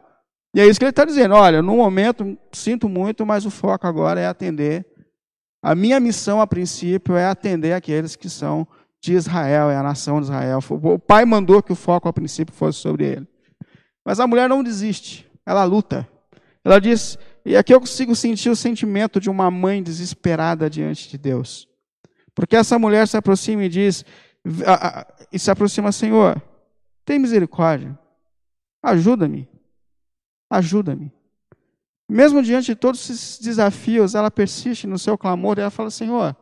E 0.55 0.61
é 0.61 0.67
isso 0.67 0.79
que 0.79 0.85
ele 0.85 0.91
está 0.91 1.05
dizendo: 1.05 1.35
olha, 1.35 1.63
no 1.63 1.77
momento, 1.77 2.37
sinto 2.53 2.89
muito, 2.89 3.25
mas 3.25 3.47
o 3.47 3.51
foco 3.51 3.87
agora 3.87 4.21
é 4.21 4.27
atender. 4.27 4.87
A 5.63 5.75
minha 5.75 5.99
missão, 5.99 6.41
a 6.41 6.47
princípio, 6.47 7.17
é 7.17 7.27
atender 7.27 7.73
aqueles 7.73 8.15
que 8.15 8.29
são 8.29 8.67
de 9.01 9.15
Israel, 9.15 9.71
é 9.71 9.77
a 9.77 9.83
nação 9.83 10.21
de 10.21 10.27
Israel. 10.27 10.61
O 10.71 10.99
pai 10.99 11.25
mandou 11.25 11.63
que 11.63 11.73
o 11.73 11.77
foco, 11.77 12.09
a 12.09 12.13
princípio, 12.13 12.55
fosse 12.55 12.79
sobre 12.79 13.05
ele. 13.05 13.29
Mas 14.05 14.21
a 14.21 14.27
mulher 14.27 14.49
não 14.49 14.63
desiste, 14.63 15.31
ela 15.45 15.65
luta. 15.65 16.09
Ela 16.65 16.81
diz, 16.81 17.19
e 17.45 17.57
aqui 17.57 17.73
eu 17.73 17.81
consigo 17.81 18.15
sentir 18.15 18.51
o 18.51 18.57
sentimento 18.57 19.21
de 19.21 19.31
uma 19.31 19.51
mãe 19.51 19.83
desesperada 19.83 20.69
diante 20.69 21.09
de 21.09 21.19
Deus. 21.19 21.68
Porque 22.39 22.55
essa 22.55 22.79
mulher 22.79 23.09
se 23.09 23.17
aproxima 23.17 23.65
e 23.65 23.69
diz, 23.69 24.05
e 25.33 25.39
se 25.41 25.51
aproxima, 25.51 25.91
Senhor, 25.91 26.41
tem 27.05 27.19
misericórdia, 27.19 27.99
ajuda-me, 28.81 29.49
ajuda-me. 30.49 31.13
Mesmo 32.09 32.41
diante 32.41 32.67
de 32.67 32.77
todos 32.77 33.11
esses 33.11 33.41
desafios, 33.41 34.15
ela 34.15 34.31
persiste 34.31 34.87
no 34.87 35.01
seu 35.01 35.19
clamor 35.19 35.59
e 35.59 35.63
ela 35.63 35.71
fala, 35.71 35.91
Senhor, 35.91 36.37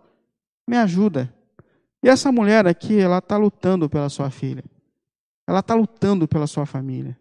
me 0.68 0.76
ajuda. 0.76 1.34
E 2.02 2.10
essa 2.10 2.30
mulher 2.30 2.66
aqui, 2.66 3.00
ela 3.00 3.16
está 3.16 3.38
lutando 3.38 3.88
pela 3.88 4.10
sua 4.10 4.28
filha. 4.28 4.64
Ela 5.46 5.60
está 5.60 5.74
lutando 5.74 6.28
pela 6.28 6.46
sua 6.46 6.66
família. 6.66 7.18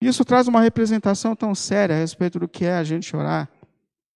Isso 0.00 0.24
traz 0.24 0.46
uma 0.46 0.60
representação 0.60 1.34
tão 1.34 1.52
séria 1.52 1.96
a 1.96 1.98
respeito 1.98 2.38
do 2.38 2.46
que 2.46 2.64
é 2.64 2.74
a 2.74 2.84
gente 2.84 3.16
orar. 3.16 3.50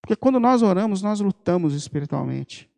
Porque 0.01 0.15
quando 0.15 0.39
nós 0.39 0.63
oramos, 0.63 1.03
nós 1.03 1.19
lutamos 1.19 1.75
espiritualmente. 1.75 2.71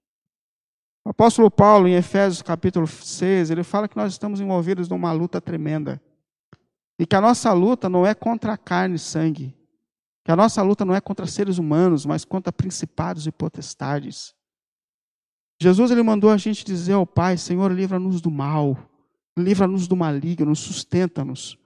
O 1.09 1.11
apóstolo 1.11 1.51
Paulo, 1.51 1.89
em 1.89 1.95
Efésios 1.95 2.43
capítulo 2.43 2.87
6, 2.87 3.51
ele 3.51 3.63
fala 3.63 3.89
que 3.89 3.97
nós 3.97 4.13
estamos 4.13 4.43
envolvidos 4.43 4.91
numa 4.91 5.11
luta 5.11 5.41
tremenda. 5.41 5.99
E 6.99 7.07
que 7.07 7.17
a 7.17 7.21
nossa 7.23 7.51
luta 7.55 7.89
não 7.89 8.07
é 8.07 8.13
contra 8.13 8.59
carne 8.59 8.97
e 8.97 8.99
sangue. 8.99 9.57
Que 10.23 10.31
a 10.31 10.37
nossa 10.37 10.61
luta 10.61 10.85
não 10.85 10.95
é 10.95 11.01
contra 11.01 11.27
seres 11.27 11.57
humanos, 11.57 12.05
mas 12.05 12.27
contra 12.27 12.53
principados 12.53 13.27
e 13.27 13.33
potestades. 13.33 14.35
Jesus 15.59 15.91
ele 15.91 16.03
mandou 16.03 16.29
a 16.29 16.37
gente 16.37 16.63
dizer 16.63 16.93
ao 16.93 17.07
Pai: 17.07 17.39
Senhor, 17.39 17.73
livra-nos 17.73 18.21
do 18.21 18.31
mal, 18.31 18.77
livra-nos 19.35 19.89
do 19.89 19.97
maligno, 19.97 20.55
sustenta-nos. 20.55 21.57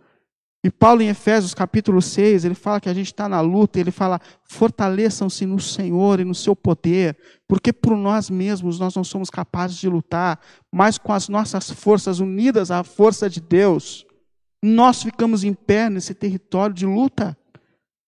E 0.65 0.71
Paulo, 0.71 1.03
em 1.03 1.09
Efésios 1.09 1.55
capítulo 1.55 2.01
6, 2.01 2.45
ele 2.45 2.55
fala 2.55 2.81
que 2.81 2.89
a 2.89 2.95
gente 2.95 3.07
está 3.07 3.29
na 3.29 3.41
luta, 3.41 3.81
ele 3.81 3.91
fala: 3.91 4.21
fortaleçam-se 4.45 5.45
no 5.45 5.59
Senhor 5.59 6.21
e 6.21 6.25
no 6.25 6.35
seu 6.35 6.55
poder, 6.55 7.17
porque 7.49 7.73
por 7.73 7.97
nós 7.97 8.31
mesmos 8.31 8.79
nós 8.79 8.95
não 8.95 9.03
somos 9.03 9.29
capazes 9.29 9.77
de 9.77 9.89
lutar, 9.89 10.39
mas 10.73 10.99
com 10.99 11.13
as 11.13 11.29
nossas 11.29 11.69
forças 11.69 12.21
unidas 12.21 12.71
à 12.71 12.85
força 12.85 13.29
de 13.29 13.41
Deus, 13.41 14.07
nós 14.63 15.03
ficamos 15.03 15.43
em 15.43 15.53
pé 15.53 15.91
nesse 15.91 16.15
território 16.15 16.75
de 16.75 16.87
luta. 16.87 17.37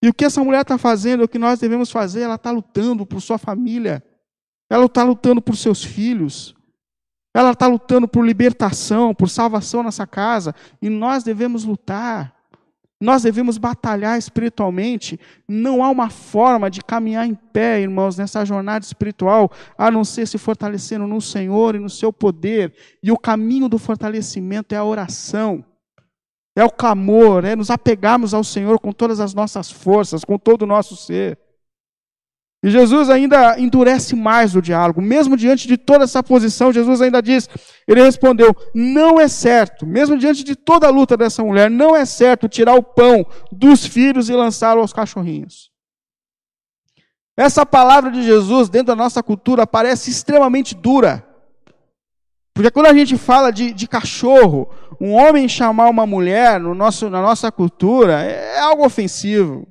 E 0.01 0.09
o 0.09 0.15
que 0.15 0.25
essa 0.25 0.45
mulher 0.45 0.61
está 0.61 0.79
fazendo, 0.79 1.25
o 1.25 1.29
que 1.29 1.39
nós 1.39 1.59
devemos 1.59 1.91
fazer, 1.91 2.21
ela 2.21 2.37
está 2.37 2.53
lutando 2.53 3.05
por 3.05 3.21
sua 3.21 3.39
família, 3.39 4.05
ela 4.71 4.85
está 4.85 5.03
lutando 5.03 5.43
por 5.43 5.57
seus 5.57 5.83
filhos, 5.83 6.55
ela 7.35 7.51
está 7.51 7.67
lutando 7.67 8.07
por 8.07 8.25
libertação, 8.25 9.13
por 9.13 9.29
salvação 9.29 9.83
nessa 9.83 10.07
casa, 10.07 10.55
e 10.81 10.89
nós 10.89 11.25
devemos 11.25 11.65
lutar. 11.65 12.33
Nós 13.01 13.23
devemos 13.23 13.59
batalhar 13.59 14.19
espiritualmente. 14.19 15.19
Não 15.49 15.83
há 15.85 15.91
uma 15.91 16.09
forma 16.09 16.71
de 16.71 16.83
caminhar 16.83 17.27
em 17.27 17.35
pé, 17.35 17.81
irmãos, 17.81 18.17
nessa 18.17 18.45
jornada 18.45 18.85
espiritual, 18.85 19.51
a 19.77 19.91
não 19.91 20.05
ser 20.05 20.27
se 20.27 20.39
fortalecendo 20.39 21.07
no 21.07 21.21
Senhor 21.21 21.75
e 21.75 21.79
no 21.79 21.91
seu 21.91 22.13
poder. 22.13 22.73
E 23.03 23.13
o 23.13 23.19
caminho 23.19 23.69
do 23.69 23.79
fortalecimento 23.79 24.75
é 24.75 24.79
a 24.79 24.85
oração, 24.85 25.65
é 26.57 26.65
o 26.65 26.71
clamor, 26.71 27.45
é 27.45 27.57
nos 27.57 27.71
apegarmos 27.71 28.33
ao 28.33 28.45
Senhor 28.45 28.79
com 28.79 28.93
todas 28.93 29.21
as 29.21 29.35
nossas 29.35 29.71
forças, 29.71 30.25
com 30.25 30.39
todo 30.39 30.63
o 30.63 30.67
nosso 30.67 30.97
ser. 30.97 31.39
E 32.65 32.71
Jesus 32.71 33.11
ainda 33.11 33.61
endurece 33.61 34.17
mais 34.17 34.57
o 34.57 34.63
diálogo, 34.63 35.03
mesmo 35.03 35.37
diante 35.37 35.69
de 35.69 35.77
toda 35.77 36.05
essa 36.05 36.23
posição, 36.23 36.73
Jesus 36.73 37.03
ainda 37.03 37.21
diz: 37.21 37.47
ele 37.87 38.03
respondeu, 38.03 38.57
não 38.75 39.21
é 39.21 39.29
certo, 39.29 39.85
mesmo 39.85 40.17
diante 40.17 40.43
de 40.43 40.57
toda 40.57 40.87
a 40.87 40.91
luta 40.91 41.15
dessa 41.15 41.45
mulher, 41.45 41.71
não 41.71 41.95
é 41.95 42.07
certo 42.07 42.49
tirar 42.49 42.73
o 42.73 42.83
pão 42.83 43.27
dos 43.53 43.85
filhos 43.85 44.31
e 44.31 44.33
lançá-lo 44.33 44.81
aos 44.81 44.95
cachorrinhos. 44.95 45.71
Essa 47.37 47.67
palavra 47.67 48.11
de 48.11 48.23
Jesus, 48.23 48.71
dentro 48.71 48.87
da 48.87 48.97
nossa 48.97 49.23
cultura, 49.23 49.67
parece 49.67 50.11
extremamente 50.11 50.75
dura. 50.75 51.23
Porque 52.55 52.71
quando 52.71 52.87
a 52.87 52.95
gente 52.95 53.19
fala 53.19 53.51
de, 53.51 53.75
de 53.75 53.87
cachorro, 53.87 54.71
um 54.99 55.13
homem 55.13 55.47
chamar 55.51 55.91
uma 55.91 56.07
mulher 56.07 56.59
no 56.59 56.75
nosso, 56.75 57.11
na 57.11 57.21
nossa 57.21 57.53
cultura 57.53 58.23
é 58.23 58.59
algo 58.61 58.87
ofensivo 58.87 59.69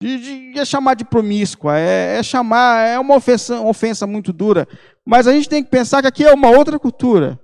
de, 0.00 0.52
de, 0.52 0.58
é 0.58 0.64
chamar 0.64 0.94
de 0.94 1.04
promíscua, 1.04 1.78
é, 1.78 2.18
é, 2.18 2.22
chamar, 2.22 2.86
é 2.86 2.98
uma 2.98 3.16
ofensa, 3.16 3.60
ofensa 3.60 4.06
muito 4.06 4.32
dura. 4.32 4.68
Mas 5.04 5.26
a 5.26 5.32
gente 5.32 5.48
tem 5.48 5.64
que 5.64 5.70
pensar 5.70 6.02
que 6.02 6.08
aqui 6.08 6.24
é 6.24 6.32
uma 6.32 6.50
outra 6.50 6.78
cultura. 6.78 7.40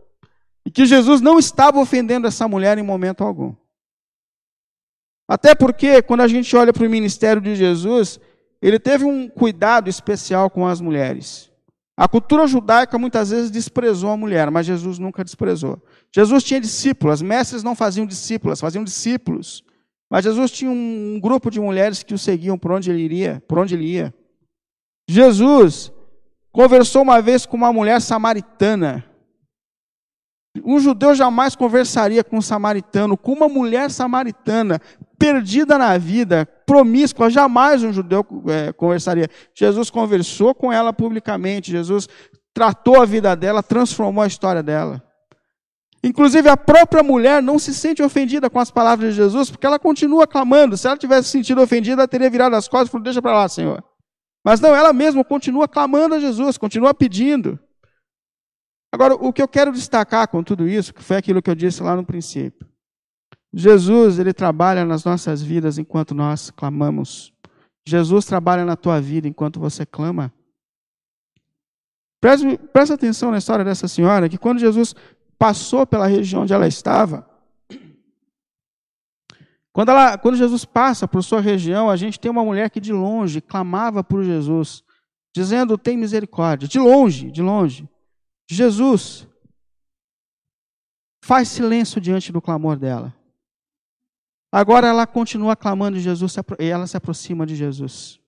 E 0.64 0.70
que 0.70 0.86
Jesus 0.86 1.20
não 1.20 1.38
estava 1.38 1.80
ofendendo 1.80 2.26
essa 2.26 2.46
mulher 2.46 2.78
em 2.78 2.82
momento 2.82 3.24
algum. 3.24 3.54
Até 5.26 5.54
porque, 5.54 6.02
quando 6.02 6.20
a 6.20 6.28
gente 6.28 6.54
olha 6.54 6.72
para 6.72 6.86
o 6.86 6.90
ministério 6.90 7.40
de 7.40 7.54
Jesus, 7.54 8.20
ele 8.60 8.78
teve 8.78 9.04
um 9.04 9.28
cuidado 9.28 9.88
especial 9.88 10.50
com 10.50 10.66
as 10.66 10.80
mulheres. 10.80 11.50
A 11.96 12.08
cultura 12.08 12.46
judaica 12.46 12.98
muitas 12.98 13.30
vezes 13.30 13.50
desprezou 13.50 14.10
a 14.10 14.16
mulher, 14.16 14.50
mas 14.50 14.66
Jesus 14.66 14.98
nunca 14.98 15.24
desprezou. 15.24 15.82
Jesus 16.14 16.42
tinha 16.44 16.60
discípulos, 16.60 17.22
mestres 17.22 17.62
não 17.62 17.74
faziam 17.74 18.06
discípulas, 18.06 18.60
faziam 18.60 18.84
discípulos. 18.84 19.64
Mas 20.12 20.24
Jesus 20.24 20.50
tinha 20.50 20.70
um 20.70 21.18
grupo 21.18 21.50
de 21.50 21.58
mulheres 21.58 22.02
que 22.02 22.12
o 22.12 22.18
seguiam 22.18 22.58
por 22.58 22.70
onde 22.70 22.90
ele 22.90 23.00
iria, 23.00 23.42
por 23.48 23.58
onde 23.58 23.74
ele 23.74 23.86
ia. 23.86 24.12
Jesus 25.08 25.90
conversou 26.52 27.00
uma 27.00 27.22
vez 27.22 27.46
com 27.46 27.56
uma 27.56 27.72
mulher 27.72 27.98
samaritana. 27.98 29.02
Um 30.62 30.78
judeu 30.78 31.14
jamais 31.14 31.56
conversaria 31.56 32.22
com 32.22 32.36
um 32.36 32.42
samaritano, 32.42 33.16
com 33.16 33.32
uma 33.32 33.48
mulher 33.48 33.90
samaritana, 33.90 34.78
perdida 35.18 35.78
na 35.78 35.96
vida, 35.96 36.44
promíscua, 36.66 37.30
jamais 37.30 37.82
um 37.82 37.90
judeu 37.90 38.22
é, 38.48 38.70
conversaria. 38.70 39.30
Jesus 39.54 39.88
conversou 39.88 40.54
com 40.54 40.70
ela 40.70 40.92
publicamente, 40.92 41.70
Jesus 41.70 42.06
tratou 42.52 43.00
a 43.00 43.06
vida 43.06 43.34
dela, 43.34 43.62
transformou 43.62 44.22
a 44.22 44.26
história 44.26 44.62
dela. 44.62 45.02
Inclusive, 46.04 46.48
a 46.48 46.56
própria 46.56 47.02
mulher 47.02 47.40
não 47.40 47.58
se 47.58 47.72
sente 47.72 48.02
ofendida 48.02 48.50
com 48.50 48.58
as 48.58 48.70
palavras 48.70 49.10
de 49.10 49.16
Jesus, 49.16 49.50
porque 49.50 49.64
ela 49.64 49.78
continua 49.78 50.26
clamando. 50.26 50.76
Se 50.76 50.88
ela 50.88 50.96
tivesse 50.96 51.28
sentido 51.28 51.62
ofendida, 51.62 52.02
ela 52.02 52.08
teria 52.08 52.28
virado 52.28 52.56
as 52.56 52.66
costas 52.66 52.88
e 52.88 52.90
falado: 52.90 53.04
Deixa 53.04 53.22
para 53.22 53.34
lá, 53.34 53.48
Senhor. 53.48 53.84
Mas 54.44 54.60
não, 54.60 54.74
ela 54.74 54.92
mesma 54.92 55.24
continua 55.24 55.68
clamando 55.68 56.16
a 56.16 56.20
Jesus, 56.20 56.58
continua 56.58 56.92
pedindo. 56.92 57.58
Agora, 58.92 59.14
o 59.14 59.32
que 59.32 59.40
eu 59.40 59.46
quero 59.46 59.72
destacar 59.72 60.26
com 60.28 60.42
tudo 60.42 60.68
isso, 60.68 60.92
que 60.92 61.02
foi 61.02 61.16
aquilo 61.16 61.40
que 61.40 61.48
eu 61.48 61.54
disse 61.54 61.82
lá 61.82 61.94
no 61.94 62.04
princípio. 62.04 62.68
Jesus, 63.54 64.18
ele 64.18 64.32
trabalha 64.32 64.84
nas 64.84 65.04
nossas 65.04 65.40
vidas 65.40 65.78
enquanto 65.78 66.14
nós 66.14 66.50
clamamos. 66.50 67.32
Jesus 67.86 68.24
trabalha 68.24 68.64
na 68.64 68.76
tua 68.76 69.00
vida 69.00 69.28
enquanto 69.28 69.60
você 69.60 69.86
clama. 69.86 70.32
Presta, 72.20 72.58
presta 72.72 72.94
atenção 72.94 73.30
na 73.30 73.38
história 73.38 73.64
dessa 73.64 73.88
senhora, 73.88 74.28
que 74.28 74.38
quando 74.38 74.58
Jesus 74.58 74.94
passou 75.42 75.84
pela 75.84 76.06
região 76.06 76.42
onde 76.42 76.52
ela 76.52 76.68
estava, 76.68 77.28
quando, 79.72 79.88
ela, 79.88 80.16
quando 80.16 80.36
Jesus 80.36 80.64
passa 80.64 81.08
por 81.08 81.20
sua 81.24 81.40
região, 81.40 81.90
a 81.90 81.96
gente 81.96 82.20
tem 82.20 82.30
uma 82.30 82.44
mulher 82.44 82.70
que 82.70 82.78
de 82.78 82.92
longe 82.92 83.40
clamava 83.40 84.04
por 84.04 84.22
Jesus, 84.22 84.84
dizendo: 85.34 85.76
Tem 85.76 85.96
misericórdia. 85.96 86.68
De 86.68 86.78
longe, 86.78 87.28
de 87.28 87.42
longe. 87.42 87.88
Jesus 88.48 89.26
faz 91.24 91.48
silêncio 91.48 92.00
diante 92.00 92.30
do 92.30 92.40
clamor 92.40 92.76
dela. 92.76 93.12
Agora 94.52 94.86
ela 94.86 95.08
continua 95.08 95.56
clamando 95.56 95.96
de 95.96 96.04
Jesus 96.04 96.36
e 96.60 96.66
ela 96.66 96.86
se 96.86 96.96
aproxima 96.96 97.44
de 97.44 97.56
Jesus. 97.56 98.21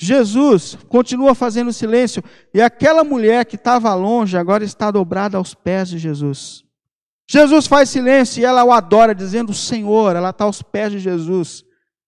Jesus 0.00 0.78
continua 0.88 1.34
fazendo 1.34 1.72
silêncio 1.72 2.22
e 2.54 2.62
aquela 2.62 3.02
mulher 3.02 3.44
que 3.44 3.56
estava 3.56 3.92
longe 3.94 4.36
agora 4.38 4.62
está 4.62 4.92
dobrada 4.92 5.36
aos 5.36 5.54
pés 5.54 5.88
de 5.88 5.98
Jesus. 5.98 6.64
Jesus 7.28 7.66
faz 7.66 7.90
silêncio 7.90 8.40
e 8.40 8.44
ela 8.44 8.64
o 8.64 8.70
adora, 8.72 9.12
dizendo: 9.12 9.52
Senhor, 9.52 10.14
ela 10.14 10.30
está 10.30 10.44
aos 10.44 10.62
pés 10.62 10.92
de 10.92 11.00
Jesus. 11.00 11.64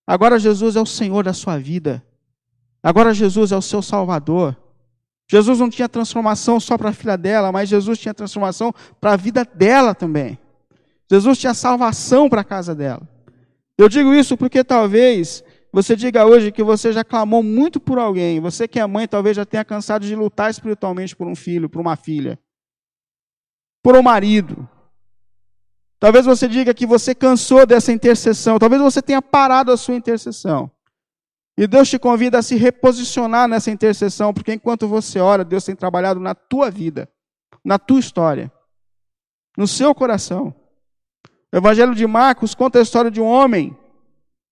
Agora 0.06 0.38
Jesus 0.38 0.76
é 0.76 0.80
o 0.80 0.86
Senhor 0.86 1.24
da 1.24 1.32
sua 1.32 1.58
vida. 1.58 2.02
Agora 2.80 3.12
Jesus 3.12 3.50
é 3.50 3.56
o 3.56 3.62
seu 3.62 3.82
Salvador. 3.82 4.56
Jesus 5.28 5.58
não 5.58 5.68
tinha 5.68 5.88
transformação 5.88 6.58
só 6.60 6.78
para 6.78 6.90
a 6.90 6.92
filha 6.92 7.16
dela, 7.16 7.52
mas 7.52 7.68
Jesus 7.68 7.98
tinha 7.98 8.14
transformação 8.14 8.72
para 9.00 9.12
a 9.12 9.16
vida 9.16 9.44
dela 9.44 9.94
também. 9.94 10.38
Jesus 11.10 11.38
tinha 11.38 11.54
salvação 11.54 12.28
para 12.28 12.40
a 12.40 12.44
casa 12.44 12.74
dela. 12.74 13.02
Eu 13.76 13.88
digo 13.88 14.14
isso 14.14 14.36
porque 14.36 14.62
talvez 14.62 15.42
você 15.72 15.94
diga 15.94 16.26
hoje 16.26 16.50
que 16.50 16.62
você 16.62 16.92
já 16.92 17.04
clamou 17.04 17.42
muito 17.42 17.78
por 17.78 17.98
alguém. 17.98 18.40
Você 18.40 18.66
que 18.66 18.80
é 18.80 18.86
mãe 18.86 19.06
talvez 19.06 19.36
já 19.36 19.44
tenha 19.44 19.64
cansado 19.64 20.04
de 20.04 20.16
lutar 20.16 20.50
espiritualmente 20.50 21.14
por 21.14 21.28
um 21.28 21.36
filho, 21.36 21.68
por 21.68 21.80
uma 21.80 21.96
filha, 21.96 22.38
por 23.82 23.96
um 23.96 24.02
marido. 24.02 24.68
Talvez 26.00 26.26
você 26.26 26.48
diga 26.48 26.74
que 26.74 26.86
você 26.86 27.14
cansou 27.14 27.64
dessa 27.66 27.92
intercessão. 27.92 28.58
Talvez 28.58 28.82
você 28.82 29.00
tenha 29.00 29.22
parado 29.22 29.70
a 29.70 29.76
sua 29.76 29.94
intercessão. 29.94 30.70
E 31.56 31.66
Deus 31.66 31.88
te 31.88 31.98
convida 31.98 32.38
a 32.38 32.42
se 32.42 32.56
reposicionar 32.56 33.46
nessa 33.46 33.70
intercessão, 33.70 34.32
porque 34.32 34.54
enquanto 34.54 34.88
você 34.88 35.20
ora, 35.20 35.44
Deus 35.44 35.62
tem 35.62 35.76
trabalhado 35.76 36.18
na 36.18 36.34
tua 36.34 36.70
vida, 36.70 37.08
na 37.62 37.78
tua 37.78 38.00
história, 38.00 38.50
no 39.56 39.68
seu 39.68 39.94
coração. 39.94 40.54
O 41.52 41.56
Evangelho 41.56 41.94
de 41.94 42.06
Marcos 42.06 42.54
conta 42.54 42.78
a 42.78 42.82
história 42.82 43.10
de 43.10 43.20
um 43.20 43.26
homem 43.26 43.76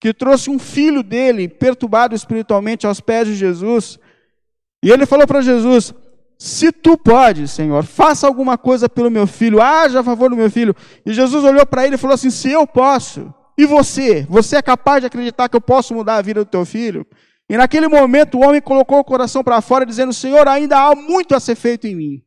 que 0.01 0.15
trouxe 0.15 0.51
um 0.51 0.59
filho 0.59 1.03
dele, 1.03 1.49
perturbado 1.49 2.15
espiritualmente, 2.15 2.87
aos 2.87 3.01
pés 3.01 3.27
de 3.27 3.35
Jesus. 3.35 3.99
E 4.83 4.91
ele 4.91 5.07
falou 5.07 5.27
para 5.27 5.41
Jesus: 5.41 5.93
Se 6.39 6.71
tu 6.71 6.97
podes, 6.97 7.51
Senhor, 7.51 7.85
faça 7.85 8.27
alguma 8.27 8.57
coisa 8.57 8.89
pelo 8.89 9.11
meu 9.11 9.27
filho, 9.27 9.61
haja 9.61 10.01
a 10.01 10.05
favor 10.05 10.31
do 10.31 10.37
meu 10.37 10.51
filho. 10.51 10.75
E 11.05 11.13
Jesus 11.13 11.45
olhou 11.45 11.67
para 11.67 11.85
ele 11.85 11.97
e 11.97 11.99
falou 11.99 12.15
assim: 12.15 12.31
Se 12.31 12.51
eu 12.51 12.67
posso, 12.67 13.33
e 13.57 13.67
você? 13.67 14.27
Você 14.31 14.57
é 14.57 14.63
capaz 14.63 15.01
de 15.01 15.07
acreditar 15.07 15.49
que 15.49 15.57
eu 15.57 15.61
posso 15.61 15.95
mudar 15.95 16.17
a 16.17 16.23
vida 16.23 16.45
do 16.45 16.51
teu 16.51 16.65
filho? 16.65 17.05
E 17.49 17.57
naquele 17.57 17.89
momento 17.89 18.39
o 18.39 18.47
homem 18.47 18.61
colocou 18.61 18.99
o 18.99 19.05
coração 19.05 19.43
para 19.43 19.61
fora, 19.61 19.85
dizendo: 19.85 20.13
Senhor, 20.13 20.47
ainda 20.47 20.79
há 20.79 20.95
muito 20.95 21.35
a 21.35 21.41
ser 21.41 21.57
feito 21.57 21.87
em 21.87 21.97
mim. 21.97 22.23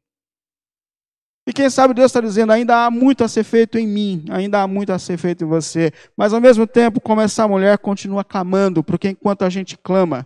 E 1.52 1.54
quem 1.54 1.70
sabe 1.70 1.94
Deus 1.94 2.06
está 2.06 2.22
dizendo: 2.22 2.54
ainda 2.54 2.86
há 2.86 2.90
muito 2.90 3.26
a 3.26 3.28
ser 3.28 3.44
feito 3.44 3.78
em 3.78 3.86
mim, 3.86 4.24
ainda 4.30 4.62
há 4.62 4.68
muito 4.68 4.94
a 4.94 4.98
ser 4.98 5.18
feito 5.18 5.44
em 5.44 5.48
você. 5.48 5.92
Mas 6.16 6.32
ao 6.32 6.40
mesmo 6.40 6.66
tempo, 6.66 7.02
como 7.02 7.20
essa 7.20 7.46
mulher 7.46 7.78
continua 7.78 8.24
clamando, 8.24 8.82
porque 8.82 9.10
enquanto 9.10 9.42
a 9.42 9.50
gente 9.50 9.78
clama, 9.78 10.26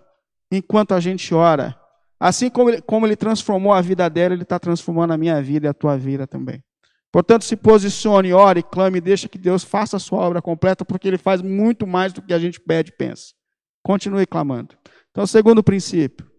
enquanto 0.51 0.93
a 0.93 0.99
gente 0.99 1.33
ora, 1.33 1.75
assim 2.19 2.47
como 2.47 2.69
ele, 2.69 2.79
como 2.79 3.07
ele 3.07 3.15
transformou 3.15 3.73
a 3.73 3.81
vida 3.81 4.07
dela, 4.07 4.35
ele 4.35 4.43
está 4.43 4.59
transformando 4.59 5.13
a 5.13 5.17
minha 5.17 5.41
vida 5.41 5.65
e 5.65 5.69
a 5.69 5.73
tua 5.73 5.97
vida 5.97 6.27
também. 6.27 6.63
Portanto, 7.11 7.43
se 7.43 7.55
posicione, 7.55 8.31
ore, 8.31 8.61
clame, 8.61 9.01
deixa 9.01 9.27
que 9.27 9.39
Deus 9.39 9.63
faça 9.63 9.97
a 9.97 9.99
sua 9.99 10.19
obra 10.19 10.43
completa, 10.43 10.85
porque 10.85 11.07
Ele 11.07 11.17
faz 11.17 11.41
muito 11.41 11.87
mais 11.87 12.13
do 12.13 12.21
que 12.21 12.35
a 12.35 12.37
gente 12.37 12.59
pede 12.59 12.91
e 12.91 12.95
pensa. 12.95 13.33
Continue 13.81 14.27
clamando. 14.27 14.75
Então, 15.09 15.25
segundo 15.25 15.63
princípio, 15.63 16.29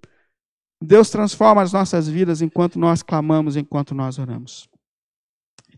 Deus 0.81 1.11
transforma 1.11 1.61
as 1.61 1.73
nossas 1.73 2.07
vidas 2.07 2.41
enquanto 2.41 2.79
nós 2.79 3.03
clamamos, 3.03 3.57
enquanto 3.57 3.93
nós 3.93 4.21
oramos. 4.21 4.69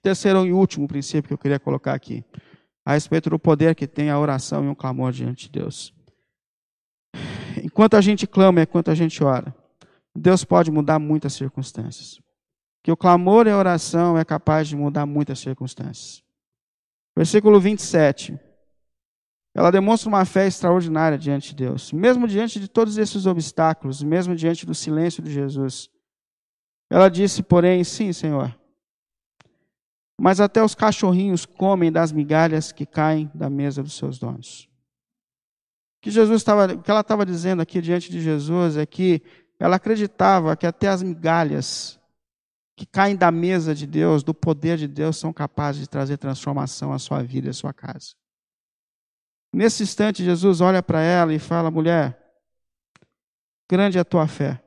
Terceiro 0.03 0.47
e 0.47 0.53
último 0.53 0.87
princípio 0.87 1.29
que 1.29 1.35
eu 1.35 1.39
queria 1.39 1.59
colocar 1.59 1.95
aqui, 1.95 2.25
a 2.85 2.93
respeito 2.93 3.29
do 3.29 3.39
poder 3.39 3.75
que 3.75 3.87
tem 3.87 4.11
a 4.11 4.19
oração 4.19 4.65
e 4.65 4.69
o 4.69 4.77
clamor 4.77 5.13
diante 5.13 5.47
de 5.47 5.61
Deus. 5.61 5.93
Enquanto 7.63 7.95
a 7.95 8.01
gente 8.01 8.27
clama, 8.27 8.63
enquanto 8.63 8.91
a 8.91 8.95
gente 8.95 9.23
ora, 9.23 9.55
Deus 10.15 10.45
pode 10.45 10.71
mudar 10.71 10.99
muitas 10.99 11.33
circunstâncias. 11.35 12.21
Que 12.83 12.93
o 12.93 12.97
clamor 12.97 13.47
e 13.47 13.51
a 13.51 13.57
oração 13.57 14.17
é 14.17 14.25
capaz 14.25 14.69
de 14.69 14.77
mudar 14.77 15.07
muitas 15.07 15.39
circunstâncias. 15.39 16.23
Versículo 17.17 17.61
27. 17.61 18.39
Ela 19.55 19.71
demonstra 19.71 20.09
uma 20.09 20.25
fé 20.25 20.47
extraordinária 20.47 21.19
diante 21.19 21.49
de 21.51 21.57
Deus, 21.57 21.93
mesmo 21.93 22.29
diante 22.29 22.61
de 22.61 22.69
todos 22.69 22.97
esses 22.97 23.27
obstáculos, 23.27 24.03
mesmo 24.03 24.35
diante 24.35 24.65
do 24.65 24.75
silêncio 24.75 25.23
de 25.23 25.33
Jesus. 25.33 25.91
Ela 26.91 27.09
disse, 27.09 27.43
porém, 27.43 27.83
sim, 27.85 28.13
Senhor. 28.13 28.58
Mas 30.21 30.41
até 30.41 30.63
os 30.63 30.75
cachorrinhos 30.75 31.47
comem 31.47 31.93
das 31.93 32.11
migalhas 32.11 32.73
que 32.73 32.85
caem 32.85 33.31
da 33.33 33.49
mesa 33.49 33.83
dos 33.83 33.97
seus 33.97 34.19
donos. 34.19 34.69
O 35.99 36.03
que 36.03 36.11
Jesus 36.11 36.41
estava, 36.41 36.73
o 36.75 36.83
que 36.83 36.91
ela 36.91 37.01
estava 37.01 37.25
dizendo 37.25 37.63
aqui 37.63 37.81
diante 37.81 38.11
de 38.11 38.21
Jesus 38.21 38.77
é 38.77 38.85
que 38.85 39.23
ela 39.59 39.77
acreditava 39.77 40.57
que 40.57 40.67
até 40.67 40.89
as 40.89 41.03
migalhas 41.03 41.99
que 42.77 42.87
caem 42.87 43.17
da 43.17 43.31
mesa 43.33 43.75
de 43.75 43.87
Deus, 43.87 44.23
do 44.23 44.33
poder 44.33 44.77
de 44.79 44.87
Deus, 44.87 45.17
são 45.17 45.33
capazes 45.33 45.81
de 45.81 45.89
trazer 45.89 46.17
transformação 46.17 46.93
à 46.93 46.99
sua 46.99 47.23
vida 47.25 47.49
e 47.49 47.51
à 47.51 47.53
sua 47.53 47.73
casa. 47.73 48.15
Nesse 49.53 49.83
instante, 49.83 50.25
Jesus 50.25 50.61
olha 50.61 50.81
para 50.81 51.03
ela 51.03 51.35
e 51.35 51.41
fala: 51.41 51.71
mulher, 51.73 52.17
grande 53.69 53.99
é 53.99 54.01
a 54.01 54.05
tua 54.05 54.29
fé, 54.29 54.63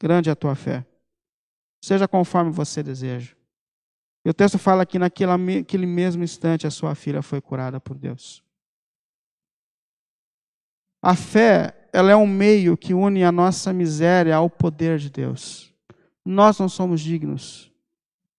grande 0.00 0.30
é 0.30 0.32
a 0.32 0.36
tua 0.36 0.54
fé. 0.54 0.86
Seja 1.84 2.08
conforme 2.08 2.50
você 2.50 2.82
deseja. 2.82 3.35
E 4.26 4.28
o 4.28 4.34
texto 4.34 4.58
fala 4.58 4.84
que 4.84 4.98
naquele 4.98 5.86
mesmo 5.86 6.24
instante 6.24 6.66
a 6.66 6.70
sua 6.70 6.96
filha 6.96 7.22
foi 7.22 7.40
curada 7.40 7.78
por 7.78 7.96
Deus. 7.96 8.42
A 11.00 11.14
fé, 11.14 11.88
ela 11.92 12.10
é 12.10 12.16
um 12.16 12.26
meio 12.26 12.76
que 12.76 12.92
une 12.92 13.22
a 13.22 13.30
nossa 13.30 13.72
miséria 13.72 14.34
ao 14.34 14.50
poder 14.50 14.98
de 14.98 15.10
Deus. 15.10 15.72
Nós 16.24 16.58
não 16.58 16.68
somos 16.68 17.00
dignos. 17.00 17.70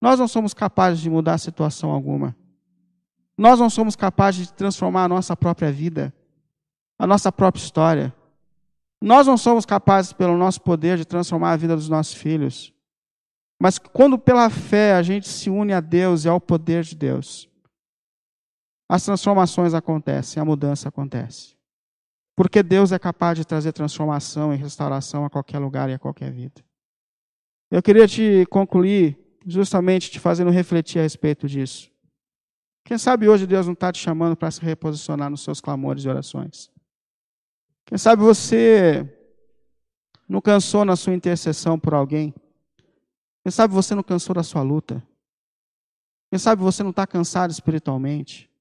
Nós 0.02 0.20
não 0.20 0.28
somos 0.28 0.54
capazes 0.54 1.00
de 1.00 1.10
mudar 1.10 1.38
situação 1.38 1.92
alguma. 1.92 2.36
Nós 3.38 3.58
não 3.58 3.70
somos 3.70 3.96
capazes 3.96 4.48
de 4.48 4.54
transformar 4.54 5.06
a 5.06 5.08
nossa 5.08 5.38
própria 5.38 5.72
vida, 5.72 6.14
a 7.00 7.08
nossa 7.08 7.32
própria 7.32 7.64
história. 7.64 8.14
Nós 9.02 9.26
não 9.26 9.38
somos 9.38 9.66
capazes, 9.66 10.12
pelo 10.12 10.36
nosso 10.36 10.62
poder, 10.62 10.98
de 10.98 11.06
transformar 11.06 11.54
a 11.54 11.56
vida 11.56 11.78
dos 11.78 11.88
nossos 11.88 12.14
filhos. 12.14 12.74
Mas 13.60 13.80
quando 13.80 14.20
pela 14.20 14.50
fé 14.50 14.94
a 14.94 15.02
gente 15.02 15.28
se 15.28 15.50
une 15.50 15.74
a 15.74 15.80
Deus 15.80 16.26
e 16.26 16.30
ao 16.30 16.40
poder 16.40 16.84
de 16.84 16.96
Deus, 16.96 17.50
as 18.90 19.04
transformações 19.04 19.74
acontecem, 19.74 20.42
a 20.42 20.46
mudança 20.46 20.90
acontece. 20.90 21.58
Porque 22.36 22.62
Deus 22.62 22.92
é 22.92 23.00
capaz 23.00 23.38
de 23.38 23.46
trazer 23.46 23.74
transformação 23.74 24.54
e 24.54 24.58
restauração 24.58 25.26
a 25.26 25.30
qualquer 25.30 25.60
lugar 25.60 25.90
e 25.90 25.94
a 25.94 26.00
qualquer 26.00 26.32
vida. 26.32 26.64
Eu 27.72 27.82
queria 27.82 28.08
te 28.08 28.46
concluir 28.50 29.18
justamente 29.46 30.12
te 30.12 30.20
fazendo 30.20 30.52
refletir 30.52 31.00
a 31.00 31.02
respeito 31.02 31.48
disso. 31.48 31.90
Quem 32.84 32.98
sabe 32.98 33.28
hoje 33.28 33.48
Deus 33.48 33.66
não 33.66 33.74
está 33.74 33.92
te 33.92 34.00
chamando 34.00 34.36
para 34.36 34.52
se 34.52 34.62
reposicionar 34.62 35.30
nos 35.30 35.42
seus 35.42 35.60
clamores 35.60 36.04
e 36.04 36.10
orações. 36.10 36.70
Quem 37.86 37.98
sabe 37.98 38.22
você 38.22 39.10
não 40.28 40.42
cansou 40.42 40.84
na 40.84 40.96
sua 40.96 41.14
intercessão 41.14 41.80
por 41.80 41.94
alguém. 41.94 42.34
Quem 43.48 43.52
sabe 43.54 43.74
você 43.74 43.96
não 43.96 44.04
cansou 44.04 44.36
da 44.36 44.44
sua 44.44 44.62
luta. 44.62 45.02
Quem 46.30 46.38
sabe 46.38 46.62
você 46.62 46.84
não 46.84 46.90
está 46.90 47.08
cansado 47.08 47.50
espiritualmente. 47.50 48.52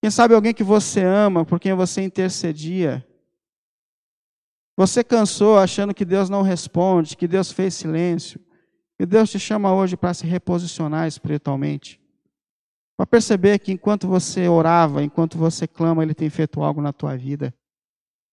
Quem 0.00 0.10
sabe 0.10 0.34
alguém 0.34 0.52
que 0.52 0.64
você 0.64 1.04
ama, 1.04 1.44
por 1.44 1.60
quem 1.60 1.72
você 1.72 2.02
intercedia, 2.02 3.06
Você 4.76 5.04
cansou 5.04 5.56
achando 5.56 5.94
que 5.94 6.04
Deus 6.04 6.28
não 6.28 6.42
responde, 6.42 7.16
que 7.16 7.28
Deus 7.28 7.52
fez 7.52 7.74
silêncio. 7.74 8.40
E 8.98 9.06
Deus 9.06 9.30
te 9.30 9.38
chama 9.38 9.72
hoje 9.72 9.96
para 9.96 10.12
se 10.14 10.26
reposicionar 10.26 11.06
espiritualmente. 11.06 12.00
Para 12.96 13.06
perceber 13.06 13.60
que 13.60 13.70
enquanto 13.70 14.08
você 14.08 14.48
orava, 14.48 15.00
enquanto 15.00 15.38
você 15.38 15.68
clama, 15.68 16.02
Ele 16.02 16.12
tem 16.12 16.28
feito 16.28 16.60
algo 16.60 16.82
na 16.82 16.92
tua 16.92 17.16
vida. 17.16 17.54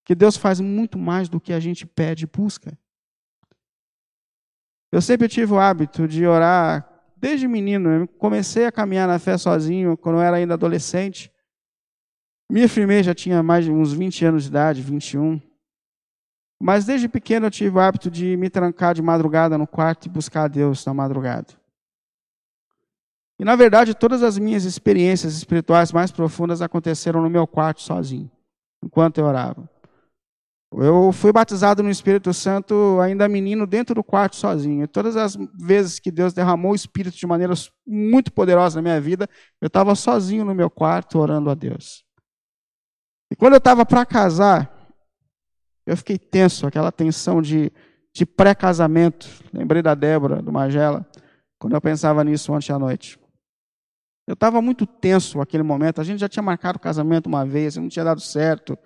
Que 0.03 0.15
Deus 0.15 0.35
faz 0.35 0.59
muito 0.59 0.97
mais 0.97 1.29
do 1.29 1.39
que 1.39 1.53
a 1.53 1.59
gente 1.59 1.85
pede 1.85 2.23
e 2.23 2.27
busca. 2.27 2.75
Eu 4.91 5.01
sempre 5.01 5.27
tive 5.27 5.53
o 5.53 5.59
hábito 5.59 6.07
de 6.07 6.25
orar 6.25 6.87
desde 7.15 7.47
menino. 7.47 7.89
Eu 7.89 8.07
comecei 8.07 8.65
a 8.65 8.71
caminhar 8.71 9.07
na 9.07 9.19
fé 9.19 9.37
sozinho 9.37 9.95
quando 9.95 10.15
eu 10.15 10.21
era 10.21 10.37
ainda 10.37 10.55
adolescente. 10.55 11.31
Me 12.51 12.67
firmei, 12.67 13.03
já 13.03 13.13
tinha 13.13 13.43
mais 13.43 13.65
de 13.65 13.71
uns 13.71 13.93
20 13.93 14.25
anos 14.25 14.43
de 14.43 14.49
idade, 14.49 14.81
21. 14.81 15.39
Mas 16.59 16.85
desde 16.85 17.07
pequeno 17.07 17.45
eu 17.45 17.51
tive 17.51 17.77
o 17.77 17.79
hábito 17.79 18.09
de 18.09 18.35
me 18.35 18.49
trancar 18.49 18.95
de 18.95 19.01
madrugada 19.01 19.57
no 19.57 19.67
quarto 19.67 20.07
e 20.07 20.09
buscar 20.09 20.45
a 20.45 20.47
Deus 20.47 20.83
na 20.85 20.93
madrugada. 20.93 21.53
E 23.39 23.45
na 23.45 23.55
verdade, 23.55 23.93
todas 23.93 24.21
as 24.23 24.37
minhas 24.37 24.65
experiências 24.65 25.37
espirituais 25.37 25.93
mais 25.93 26.11
profundas 26.11 26.61
aconteceram 26.61 27.21
no 27.21 27.29
meu 27.29 27.47
quarto 27.47 27.81
sozinho, 27.81 28.29
enquanto 28.83 29.19
eu 29.19 29.25
orava. 29.25 29.69
Eu 30.71 31.11
fui 31.11 31.31
batizado 31.31 31.81
no 31.81 31.89
Espírito 31.89 32.31
Santo 32.31 32.99
ainda 33.01 33.27
menino 33.27 33.65
dentro 33.65 33.95
do 33.95 34.03
quarto 34.03 34.35
sozinho. 34.35 34.83
E 34.83 34.87
todas 34.87 35.15
as 35.17 35.35
vezes 35.57 35.99
que 35.99 36.11
Deus 36.11 36.31
derramou 36.31 36.73
o 36.73 36.75
Espírito 36.75 37.17
de 37.17 37.25
maneira 37.25 37.53
muito 37.87 38.31
poderosa 38.31 38.77
na 38.77 38.83
minha 38.83 39.01
vida, 39.01 39.27
eu 39.59 39.67
estava 39.67 39.95
sozinho 39.95 40.45
no 40.45 40.53
meu 40.53 40.69
quarto 40.69 41.17
orando 41.17 41.49
a 41.49 41.55
Deus. 41.55 42.03
E 43.31 43.35
quando 43.35 43.53
eu 43.53 43.57
estava 43.57 43.83
para 43.85 44.05
casar, 44.05 44.71
eu 45.85 45.97
fiquei 45.97 46.19
tenso, 46.19 46.67
aquela 46.67 46.91
tensão 46.91 47.41
de, 47.41 47.71
de 48.13 48.25
pré-casamento. 48.25 49.27
Lembrei 49.51 49.81
da 49.81 49.95
Débora, 49.95 50.41
do 50.41 50.51
Magela, 50.51 51.05
quando 51.57 51.73
eu 51.73 51.81
pensava 51.81 52.23
nisso 52.23 52.53
ontem 52.53 52.71
à 52.71 52.77
noite. 52.77 53.19
Eu 54.27 54.33
estava 54.33 54.61
muito 54.61 54.85
tenso 54.85 55.39
naquele 55.39 55.63
momento. 55.63 55.99
A 55.99 56.03
gente 56.03 56.19
já 56.19 56.29
tinha 56.29 56.43
marcado 56.43 56.77
o 56.77 56.81
casamento 56.81 57.25
uma 57.25 57.43
vez, 57.43 57.75
não 57.75 57.89
tinha 57.89 58.05
dado 58.05 58.21
certo. 58.21 58.77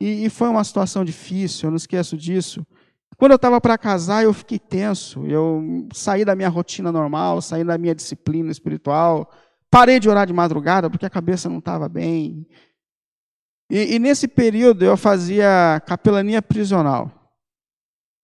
E, 0.00 0.24
e 0.24 0.30
foi 0.30 0.48
uma 0.48 0.64
situação 0.64 1.04
difícil, 1.04 1.66
eu 1.66 1.70
não 1.70 1.76
esqueço 1.76 2.16
disso. 2.16 2.66
Quando 3.20 3.32
eu 3.32 3.36
estava 3.36 3.60
para 3.60 3.76
casar, 3.76 4.24
eu 4.24 4.32
fiquei 4.32 4.58
tenso. 4.58 5.26
Eu 5.26 5.86
saí 5.92 6.24
da 6.24 6.34
minha 6.34 6.48
rotina 6.48 6.90
normal, 6.90 7.42
saí 7.42 7.62
da 7.62 7.76
minha 7.76 7.94
disciplina 7.94 8.50
espiritual. 8.50 9.30
Parei 9.70 10.00
de 10.00 10.08
orar 10.08 10.26
de 10.26 10.32
madrugada 10.32 10.88
porque 10.88 11.04
a 11.04 11.10
cabeça 11.10 11.46
não 11.46 11.58
estava 11.58 11.86
bem. 11.86 12.46
E, 13.70 13.94
e, 13.94 13.98
nesse 13.98 14.26
período 14.26 14.84
eu 14.84 14.96
fazia 14.96 15.82
capelania 15.86 16.40
prisional. 16.40 17.12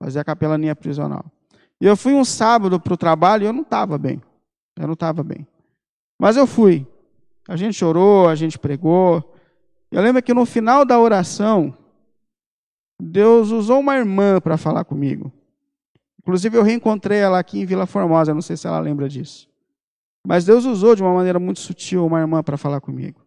Fazia 0.02 0.24
capelania 0.24 0.74
prisional. 0.74 1.24
E 1.78 1.84
eu 1.86 1.94
fui 1.94 2.14
um 2.14 2.24
sábado 2.24 2.80
para 2.80 2.94
o 2.94 2.96
trabalho 2.96 3.44
e 3.44 3.46
eu 3.46 3.52
não 3.52 3.62
estava 3.62 3.98
bem. 3.98 4.22
Eu 4.78 4.86
não 4.86 4.94
estava 4.94 5.22
bem. 5.22 5.46
Mas 6.18 6.38
eu 6.38 6.46
fui. 6.46 6.86
A 7.46 7.54
gente 7.54 7.84
orou, 7.84 8.28
a 8.28 8.34
gente 8.34 8.58
pregou. 8.58 9.35
Eu 9.90 10.02
lembro 10.02 10.22
que 10.22 10.34
no 10.34 10.44
final 10.44 10.84
da 10.84 10.98
oração, 10.98 11.76
Deus 13.00 13.50
usou 13.50 13.80
uma 13.80 13.96
irmã 13.96 14.40
para 14.40 14.56
falar 14.56 14.84
comigo. 14.84 15.32
Inclusive, 16.20 16.56
eu 16.56 16.62
reencontrei 16.62 17.18
ela 17.18 17.38
aqui 17.38 17.60
em 17.60 17.66
Vila 17.66 17.86
Formosa, 17.86 18.34
não 18.34 18.42
sei 18.42 18.56
se 18.56 18.66
ela 18.66 18.80
lembra 18.80 19.08
disso. 19.08 19.48
Mas 20.26 20.44
Deus 20.44 20.64
usou 20.64 20.96
de 20.96 21.02
uma 21.02 21.14
maneira 21.14 21.38
muito 21.38 21.60
sutil 21.60 22.04
uma 22.04 22.18
irmã 22.18 22.42
para 22.42 22.56
falar 22.56 22.80
comigo. 22.80 23.24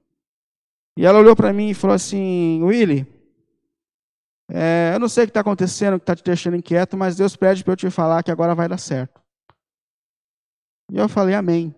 E 0.97 1.05
ela 1.05 1.19
olhou 1.19 1.33
para 1.33 1.53
mim 1.53 1.69
e 1.69 1.73
falou 1.73 1.95
assim: 1.95 2.61
Willy, 2.61 3.07
é, 4.51 4.91
eu 4.93 4.99
não 4.99 5.07
sei 5.07 5.23
o 5.23 5.27
que 5.27 5.29
está 5.29 5.39
acontecendo, 5.39 5.93
o 5.93 5.99
que 5.99 6.03
está 6.03 6.15
te 6.15 6.23
deixando 6.23 6.57
inquieto, 6.57 6.97
mas 6.97 7.15
Deus 7.15 7.37
pede 7.37 7.63
para 7.63 7.71
eu 7.71 7.77
te 7.77 7.89
falar 7.89 8.21
que 8.21 8.31
agora 8.31 8.53
vai 8.53 8.67
dar 8.67 8.77
certo. 8.77 9.21
E 10.91 10.97
eu 10.97 11.07
falei: 11.07 11.35
Amém. 11.35 11.73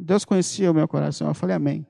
Deus 0.00 0.24
conhecia 0.24 0.70
o 0.70 0.74
meu 0.74 0.86
coração. 0.86 1.26
Eu 1.26 1.34
falei: 1.34 1.56
Amém. 1.56 1.84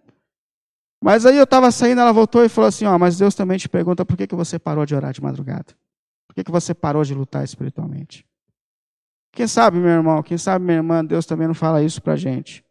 Mas 1.02 1.24
aí 1.24 1.36
eu 1.36 1.44
estava 1.44 1.70
saindo, 1.70 2.00
ela 2.00 2.12
voltou 2.12 2.44
e 2.44 2.48
falou 2.48 2.68
assim: 2.68 2.84
Ó, 2.84 2.98
mas 2.98 3.16
Deus 3.16 3.34
também 3.34 3.56
te 3.56 3.68
pergunta 3.68 4.04
por 4.04 4.16
que, 4.16 4.26
que 4.26 4.34
você 4.34 4.58
parou 4.58 4.84
de 4.84 4.94
orar 4.94 5.12
de 5.12 5.22
madrugada? 5.22 5.74
Por 6.28 6.34
que, 6.34 6.44
que 6.44 6.50
você 6.50 6.74
parou 6.74 7.02
de 7.02 7.14
lutar 7.14 7.42
espiritualmente? 7.42 8.26
Quem 9.32 9.46
sabe, 9.46 9.78
meu 9.78 9.90
irmão, 9.90 10.22
quem 10.22 10.36
sabe, 10.36 10.64
minha 10.64 10.78
irmã, 10.78 11.04
Deus 11.04 11.24
também 11.24 11.46
não 11.46 11.54
fala 11.54 11.82
isso 11.82 12.02
para 12.02 12.16
gente. 12.16 12.64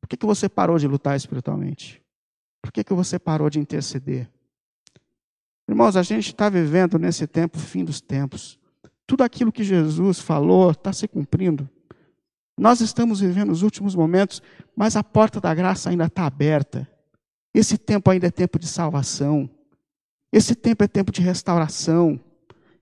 Por 0.00 0.08
que, 0.08 0.16
que 0.16 0.26
você 0.26 0.48
parou 0.48 0.78
de 0.78 0.86
lutar 0.86 1.16
espiritualmente? 1.16 2.02
Por 2.62 2.72
que, 2.72 2.82
que 2.82 2.94
você 2.94 3.18
parou 3.18 3.50
de 3.50 3.58
interceder? 3.58 4.28
Irmãos, 5.68 5.96
a 5.96 6.02
gente 6.02 6.28
está 6.28 6.48
vivendo 6.48 6.98
nesse 6.98 7.26
tempo, 7.26 7.58
fim 7.58 7.84
dos 7.84 8.00
tempos. 8.00 8.58
Tudo 9.06 9.22
aquilo 9.22 9.52
que 9.52 9.64
Jesus 9.64 10.18
falou 10.20 10.70
está 10.70 10.92
se 10.92 11.08
cumprindo. 11.08 11.68
Nós 12.56 12.80
estamos 12.80 13.20
vivendo 13.20 13.50
os 13.50 13.62
últimos 13.62 13.94
momentos, 13.94 14.42
mas 14.76 14.96
a 14.96 15.02
porta 15.02 15.40
da 15.40 15.54
graça 15.54 15.90
ainda 15.90 16.04
está 16.04 16.26
aberta. 16.26 16.88
Esse 17.54 17.78
tempo 17.78 18.10
ainda 18.10 18.26
é 18.26 18.30
tempo 18.30 18.58
de 18.58 18.66
salvação. 18.66 19.48
Esse 20.32 20.56
tempo 20.56 20.82
é 20.82 20.88
tempo 20.88 21.12
de 21.12 21.22
restauração. 21.22 22.18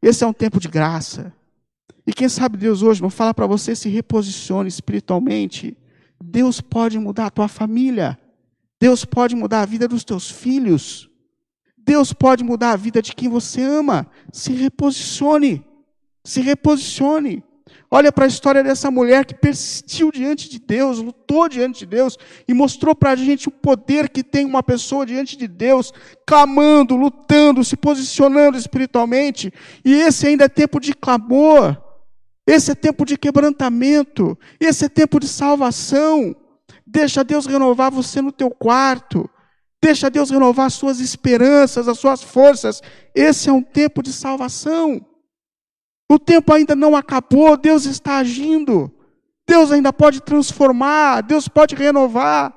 Esse 0.01 0.25
é 0.25 0.27
um 0.27 0.33
tempo 0.33 0.59
de 0.59 0.69
graça. 0.69 1.33
E 2.07 2.13
quem 2.13 2.29
sabe 2.29 2.57
Deus 2.57 2.83
hoje 2.83 3.03
não 3.03 3.11
fala 3.11 3.35
para 3.35 3.47
você 3.47 3.77
se 3.77 3.91
reposicione 3.91 4.69
espiritualmente. 4.69 5.77
Deus 6.23 6.61
pode 6.61 6.99
mudar 6.99 7.27
a 7.27 7.31
tua 7.31 7.49
família. 7.49 8.19
Deus 8.81 9.05
pode 9.05 9.37
mudar 9.37 9.61
a 9.61 9.67
vida 9.67 9.87
dos 9.87 10.03
teus 10.03 10.31
filhos. 10.31 11.09
Deus 11.77 12.13
pode 12.13 12.43
mudar 12.43 12.73
a 12.73 12.77
vida 12.77 13.03
de 13.03 13.15
quem 13.15 13.29
você 13.29 13.63
ama. 13.63 14.07
Se 14.33 14.53
reposicione. 14.53 15.65
Se 16.25 16.41
reposicione. 16.41 17.45
Olha 17.95 18.11
para 18.11 18.25
a 18.25 18.27
história 18.27 18.65
dessa 18.65 18.91
mulher 18.91 19.27
que 19.27 19.35
persistiu 19.35 20.11
diante 20.11 20.49
de 20.49 20.59
Deus, 20.59 20.97
lutou 20.97 21.47
diante 21.47 21.81
de 21.81 21.87
Deus 21.87 22.17
e 22.49 22.55
mostrou 22.55 22.95
para 22.95 23.11
a 23.11 23.17
gente 23.17 23.49
o 23.49 23.51
poder 23.51 24.09
que 24.09 24.25
tem 24.25 24.47
uma 24.47 24.63
pessoa 24.63 25.05
diante 25.05 25.37
de 25.37 25.47
Deus, 25.47 25.93
clamando, 26.27 26.97
lutando, 26.97 27.63
se 27.63 27.77
posicionando 27.77 28.57
espiritualmente. 28.57 29.53
E 29.85 29.93
esse 29.93 30.27
ainda 30.27 30.47
é 30.47 30.49
tempo 30.49 30.81
de 30.81 30.95
clamor, 30.95 31.77
esse 32.47 32.71
é 32.71 32.75
tempo 32.75 33.05
de 33.05 33.19
quebrantamento, 33.19 34.39
esse 34.59 34.87
é 34.87 34.89
tempo 34.89 35.21
de 35.21 35.29
salvação. 35.29 36.35
Deixa 36.87 37.23
Deus 37.23 37.45
renovar 37.45 37.91
você 37.91 38.23
no 38.23 38.33
teu 38.33 38.51
quarto. 38.51 39.29
Deixa 39.83 40.09
Deus 40.09 40.31
renovar 40.31 40.65
as 40.65 40.75
suas 40.75 40.99
esperanças, 40.99 41.87
as 41.87 41.99
suas 41.99 42.23
forças. 42.23 42.81
Esse 43.15 43.51
é 43.51 43.53
um 43.53 43.63
tempo 43.63 44.03
de 44.03 44.15
salvação. 44.15 45.12
O 46.13 46.19
tempo 46.19 46.53
ainda 46.53 46.77
não 46.77 46.95
acabou, 46.95 47.57
Deus 47.57 47.87
está 47.87 48.19
agindo. 48.19 48.93
Deus 49.49 49.73
ainda 49.73 49.95
pode 49.95 50.21
transformar, 50.21 51.23
Deus 51.23 51.49
pode 51.49 51.75
renovar. 51.75 52.53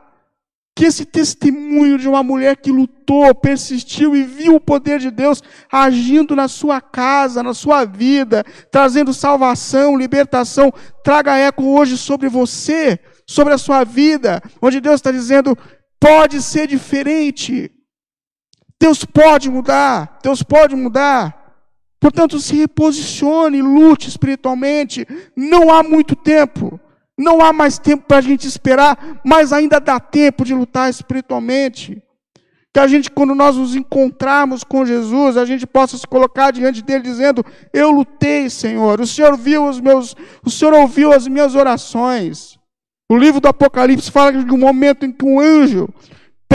Que 0.76 0.84
esse 0.84 1.06
testemunho 1.06 1.98
de 1.98 2.06
uma 2.06 2.22
mulher 2.22 2.58
que 2.58 2.70
lutou, 2.70 3.34
persistiu 3.34 4.14
e 4.14 4.24
viu 4.24 4.56
o 4.56 4.60
poder 4.60 5.00
de 5.00 5.10
Deus 5.10 5.42
agindo 5.72 6.36
na 6.36 6.50
sua 6.50 6.82
casa, 6.82 7.42
na 7.42 7.54
sua 7.54 7.86
vida, 7.86 8.44
trazendo 8.70 9.14
salvação, 9.14 9.98
libertação, 9.98 10.70
traga 11.02 11.38
eco 11.38 11.64
hoje 11.64 11.98
sobre 11.98 12.28
você, 12.28 13.00
sobre 13.26 13.54
a 13.54 13.58
sua 13.58 13.86
vida, 13.86 14.44
onde 14.62 14.82
Deus 14.82 14.96
está 14.96 15.14
dizendo: 15.14 15.58
pode 15.98 16.42
ser 16.42 16.68
diferente. 16.68 17.72
Deus 18.78 19.06
pode 19.06 19.50
mudar, 19.50 20.20
Deus 20.22 20.44
pode 20.44 20.76
mudar. 20.76 21.45
Portanto, 22.00 22.40
se 22.40 22.56
reposicione, 22.56 23.62
lute 23.62 24.10
espiritualmente. 24.10 25.08
Não 25.36 25.74
há 25.74 25.82
muito 25.82 26.16
tempo. 26.16 26.80
Não 27.18 27.42
há 27.42 27.54
mais 27.54 27.80
tempo 27.80 28.06
para 28.08 28.18
a 28.18 28.22
gente 28.22 28.46
esperar, 28.48 29.22
mas 29.24 29.54
ainda 29.54 29.80
dá 29.80 30.00
tempo 30.00 30.44
de 30.44 30.54
lutar 30.54 30.90
espiritualmente. 30.90 32.02
Que 32.74 32.80
a 32.80 32.88
gente, 32.88 33.10
quando 33.10 33.34
nós 33.34 33.56
nos 33.56 33.74
encontrarmos 33.74 34.62
com 34.66 34.86
Jesus, 34.86 35.38
a 35.38 35.46
gente 35.46 35.66
possa 35.66 35.98
se 35.98 36.06
colocar 36.06 36.52
diante 36.52 36.82
dele 36.82 37.04
dizendo: 37.04 37.44
Eu 37.72 37.90
lutei, 37.90 38.50
Senhor. 38.50 39.00
O 39.00 39.08
Senhor 39.08 39.38
viu 39.38 39.66
os 39.66 39.80
meus, 39.80 40.14
o 40.44 40.52
Senhor 40.52 40.74
ouviu 40.74 41.14
as 41.14 41.26
minhas 41.26 41.56
orações. 41.56 42.60
O 43.10 43.16
livro 43.16 43.40
do 43.40 43.48
Apocalipse 43.48 44.12
fala 44.12 44.44
de 44.44 44.52
um 44.52 44.58
momento 44.58 45.06
em 45.06 45.12
que 45.12 45.24
um 45.24 45.40
anjo 45.40 45.88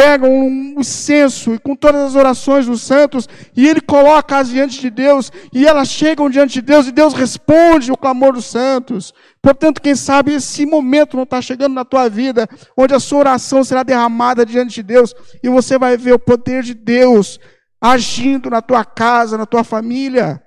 pegam 0.01 0.33
um 0.33 0.81
incenso 0.81 1.53
e 1.53 1.59
com 1.59 1.77
todas 1.77 2.01
as 2.01 2.15
orações 2.15 2.65
dos 2.65 2.81
santos, 2.81 3.29
e 3.55 3.69
ele 3.69 3.83
coloca-as 3.83 4.49
diante 4.49 4.81
de 4.81 4.89
Deus, 4.89 5.31
e 5.53 5.67
elas 5.67 5.89
chegam 5.89 6.31
diante 6.31 6.55
de 6.55 6.63
Deus, 6.63 6.87
e 6.87 6.93
Deus 6.93 7.13
responde 7.13 7.93
o 7.93 7.97
clamor 7.99 8.33
dos 8.33 8.47
santos. 8.47 9.13
Portanto, 9.43 9.79
quem 9.83 9.95
sabe 9.95 10.33
esse 10.33 10.65
momento 10.65 11.19
não 11.19 11.25
está 11.25 11.43
chegando 11.43 11.75
na 11.75 11.85
tua 11.85 12.09
vida, 12.09 12.49
onde 12.75 12.95
a 12.95 12.99
sua 12.99 13.19
oração 13.19 13.63
será 13.63 13.83
derramada 13.83 14.47
diante 14.47 14.77
de 14.77 14.83
Deus, 14.83 15.15
e 15.43 15.51
você 15.51 15.79
vai 15.79 15.99
ver 15.99 16.15
o 16.15 16.19
poder 16.19 16.63
de 16.63 16.73
Deus 16.73 17.39
agindo 17.79 18.49
na 18.49 18.63
tua 18.63 18.87
casa, 18.87 19.37
na 19.37 19.45
tua 19.45 19.63
família. 19.63 20.43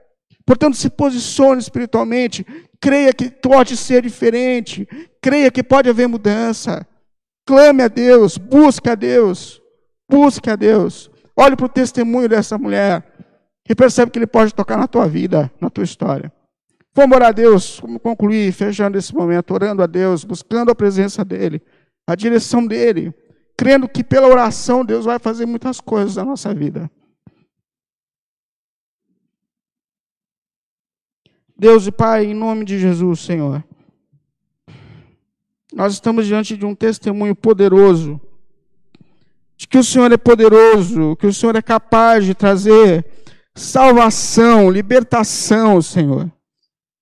Portanto, 0.47 0.75
se 0.75 0.89
posicione 0.89 1.61
espiritualmente, 1.61 2.43
creia 2.81 3.13
que 3.13 3.29
pode 3.29 3.77
ser 3.77 4.01
diferente, 4.01 4.87
creia 5.21 5.51
que 5.51 5.61
pode 5.61 5.87
haver 5.87 6.07
mudança. 6.07 6.83
Clame 7.45 7.83
a 7.83 7.87
Deus, 7.87 8.37
busque 8.37 8.89
a 8.89 8.95
Deus, 8.95 9.61
busque 10.09 10.49
a 10.49 10.55
Deus. 10.55 11.11
Olhe 11.35 11.55
para 11.55 11.65
o 11.65 11.69
testemunho 11.69 12.29
dessa 12.29 12.57
mulher. 12.57 13.11
e 13.67 13.73
percebe 13.73 14.11
que 14.11 14.19
Ele 14.19 14.27
pode 14.27 14.53
tocar 14.53 14.77
na 14.77 14.87
tua 14.87 15.07
vida, 15.07 15.49
na 15.59 15.69
tua 15.69 15.85
história. 15.85 16.31
Vamos 16.93 17.15
orar 17.15 17.29
a 17.29 17.31
Deus, 17.31 17.79
vamos 17.79 18.01
concluir, 18.01 18.51
fechando 18.51 18.97
esse 18.97 19.15
momento, 19.15 19.53
orando 19.53 19.81
a 19.81 19.87
Deus, 19.87 20.25
buscando 20.25 20.69
a 20.69 20.75
presença 20.75 21.23
dEle, 21.23 21.61
a 22.05 22.13
direção 22.13 22.67
dEle, 22.67 23.13
crendo 23.57 23.87
que 23.87 24.03
pela 24.03 24.27
oração 24.27 24.83
Deus 24.83 25.05
vai 25.05 25.17
fazer 25.17 25.45
muitas 25.45 25.79
coisas 25.79 26.17
na 26.17 26.25
nossa 26.25 26.53
vida. 26.53 26.91
Deus 31.57 31.87
e 31.87 31.91
Pai, 31.91 32.25
em 32.25 32.33
nome 32.33 32.65
de 32.65 32.77
Jesus, 32.77 33.21
Senhor, 33.21 33.63
nós 35.73 35.93
estamos 35.93 36.27
diante 36.27 36.55
de 36.55 36.65
um 36.65 36.75
testemunho 36.75 37.35
poderoso, 37.35 38.21
de 39.57 39.67
que 39.67 39.77
o 39.77 39.83
Senhor 39.83 40.11
é 40.11 40.17
poderoso, 40.17 41.15
que 41.15 41.25
o 41.25 41.33
Senhor 41.33 41.55
é 41.55 41.61
capaz 41.61 42.25
de 42.25 42.35
trazer 42.35 43.03
salvação, 43.55 44.69
libertação, 44.69 45.81
Senhor. 45.81 46.31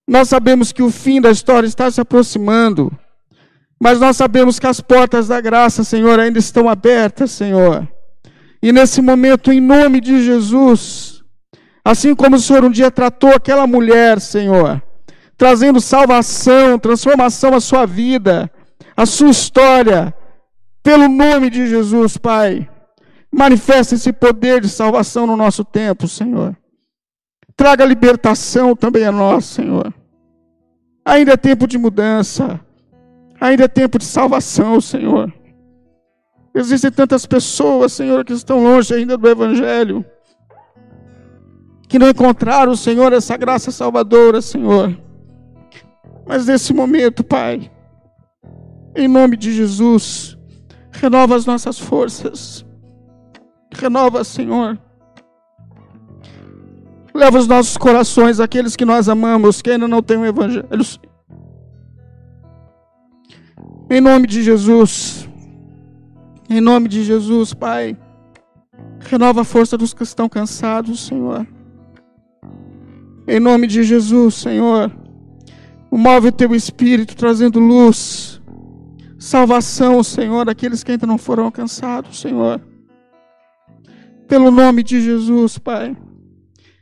Nós 0.07 0.29
sabemos 0.29 0.71
que 0.71 0.81
o 0.81 0.89
fim 0.89 1.19
da 1.19 1.31
história 1.31 1.67
está 1.67 1.91
se 1.91 1.99
aproximando, 1.99 2.91
mas 3.79 3.99
nós 3.99 4.15
sabemos 4.15 4.57
que 4.57 4.67
as 4.67 4.79
portas 4.79 5.27
da 5.27 5.41
graça, 5.41 5.83
Senhor, 5.83 6.19
ainda 6.19 6.39
estão 6.39 6.69
abertas, 6.69 7.31
Senhor. 7.31 7.87
E 8.63 8.71
nesse 8.71 9.01
momento, 9.01 9.51
em 9.51 9.59
nome 9.59 9.99
de 9.99 10.23
Jesus, 10.23 11.23
assim 11.83 12.15
como 12.15 12.37
o 12.37 12.39
Senhor 12.39 12.63
um 12.63 12.69
dia 12.69 12.91
tratou 12.91 13.31
aquela 13.31 13.67
mulher, 13.67 14.21
Senhor, 14.21 14.81
trazendo 15.35 15.81
salvação, 15.81 16.77
transformação 16.79 17.53
à 17.53 17.59
sua 17.59 17.85
vida, 17.85 18.51
à 19.01 19.05
sua 19.07 19.31
história, 19.31 20.13
pelo 20.83 21.07
nome 21.07 21.49
de 21.49 21.67
Jesus, 21.67 22.17
Pai. 22.17 22.69
Manifesta 23.31 23.95
esse 23.95 24.13
poder 24.13 24.61
de 24.61 24.69
salvação 24.69 25.25
no 25.25 25.35
nosso 25.35 25.65
tempo, 25.65 26.07
Senhor. 26.07 26.55
Traga 27.57 27.83
libertação 27.83 28.75
também 28.75 29.03
a 29.03 29.11
nós, 29.11 29.45
Senhor. 29.45 29.91
Ainda 31.03 31.33
é 31.33 31.37
tempo 31.37 31.65
de 31.65 31.79
mudança. 31.79 32.59
Ainda 33.39 33.63
é 33.63 33.67
tempo 33.67 33.97
de 33.97 34.05
salvação, 34.05 34.79
Senhor. 34.79 35.33
Existem 36.53 36.91
tantas 36.91 37.25
pessoas, 37.25 37.93
Senhor, 37.93 38.23
que 38.23 38.33
estão 38.33 38.61
longe 38.61 38.93
ainda 38.93 39.17
do 39.17 39.27
Evangelho, 39.27 40.05
que 41.87 41.97
não 41.97 42.09
encontraram, 42.09 42.75
Senhor, 42.75 43.11
essa 43.13 43.35
graça 43.35 43.71
salvadora, 43.71 44.43
Senhor. 44.43 44.95
Mas 46.27 46.45
nesse 46.45 46.71
momento, 46.71 47.23
Pai, 47.23 47.71
em 48.95 49.07
nome 49.07 49.37
de 49.37 49.53
Jesus, 49.53 50.37
renova 50.91 51.35
as 51.35 51.45
nossas 51.45 51.79
forças. 51.79 52.65
Renova, 53.73 54.23
Senhor. 54.23 54.77
Leva 57.13 57.37
os 57.37 57.47
nossos 57.47 57.77
corações, 57.77 58.39
aqueles 58.39 58.75
que 58.75 58.85
nós 58.85 59.09
amamos, 59.09 59.61
que 59.61 59.71
ainda 59.71 59.87
não 59.87 60.01
têm 60.01 60.17
o 60.17 60.25
Evangelho. 60.25 60.67
Em 63.89 63.99
nome 63.99 64.27
de 64.27 64.41
Jesus. 64.41 65.27
Em 66.49 66.61
nome 66.61 66.87
de 66.87 67.03
Jesus, 67.03 67.53
Pai. 67.53 67.97
Renova 68.99 69.41
a 69.41 69.45
força 69.45 69.77
dos 69.77 69.93
que 69.93 70.03
estão 70.03 70.29
cansados, 70.29 71.05
Senhor. 71.05 71.45
Em 73.27 73.39
nome 73.39 73.67
de 73.67 73.83
Jesus, 73.83 74.35
Senhor. 74.35 74.91
Move 75.91 76.29
o 76.29 76.31
teu 76.31 76.55
espírito 76.55 77.15
trazendo 77.17 77.59
luz, 77.59 78.30
salvação, 79.21 80.01
Senhor, 80.03 80.45
daqueles 80.45 80.83
que 80.83 80.91
ainda 80.91 81.05
não 81.05 81.17
foram 81.17 81.45
alcançados, 81.45 82.19
Senhor. 82.19 82.59
Pelo 84.27 84.49
nome 84.49 84.81
de 84.81 84.99
Jesus, 84.99 85.59
Pai. 85.59 85.95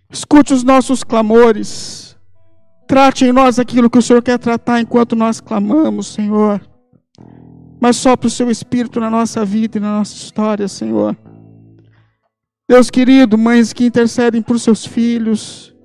Escute 0.09 0.53
os 0.53 0.63
nossos 0.63 1.03
clamores. 1.03 2.17
Trate 2.87 3.25
em 3.25 3.33
nós 3.33 3.59
aquilo 3.59 3.89
que 3.89 3.97
o 3.97 4.01
Senhor 4.01 4.23
quer 4.23 4.39
tratar 4.39 4.79
enquanto 4.79 5.17
nós 5.17 5.41
clamamos, 5.41 6.07
Senhor. 6.07 6.61
Mas 7.79 7.97
só 7.97 8.15
para 8.15 8.27
o 8.27 8.31
seu 8.31 8.49
Espírito 8.49 9.01
na 9.01 9.09
nossa 9.09 9.43
vida 9.43 9.77
e 9.77 9.81
na 9.81 9.97
nossa 9.97 10.15
história, 10.15 10.67
Senhor. 10.67 11.15
Deus 12.69 12.89
querido, 12.89 13.37
mães 13.37 13.73
que 13.73 13.85
intercedem 13.85 14.41
por 14.41 14.59
seus 14.59 14.85
filhos, 14.85 15.75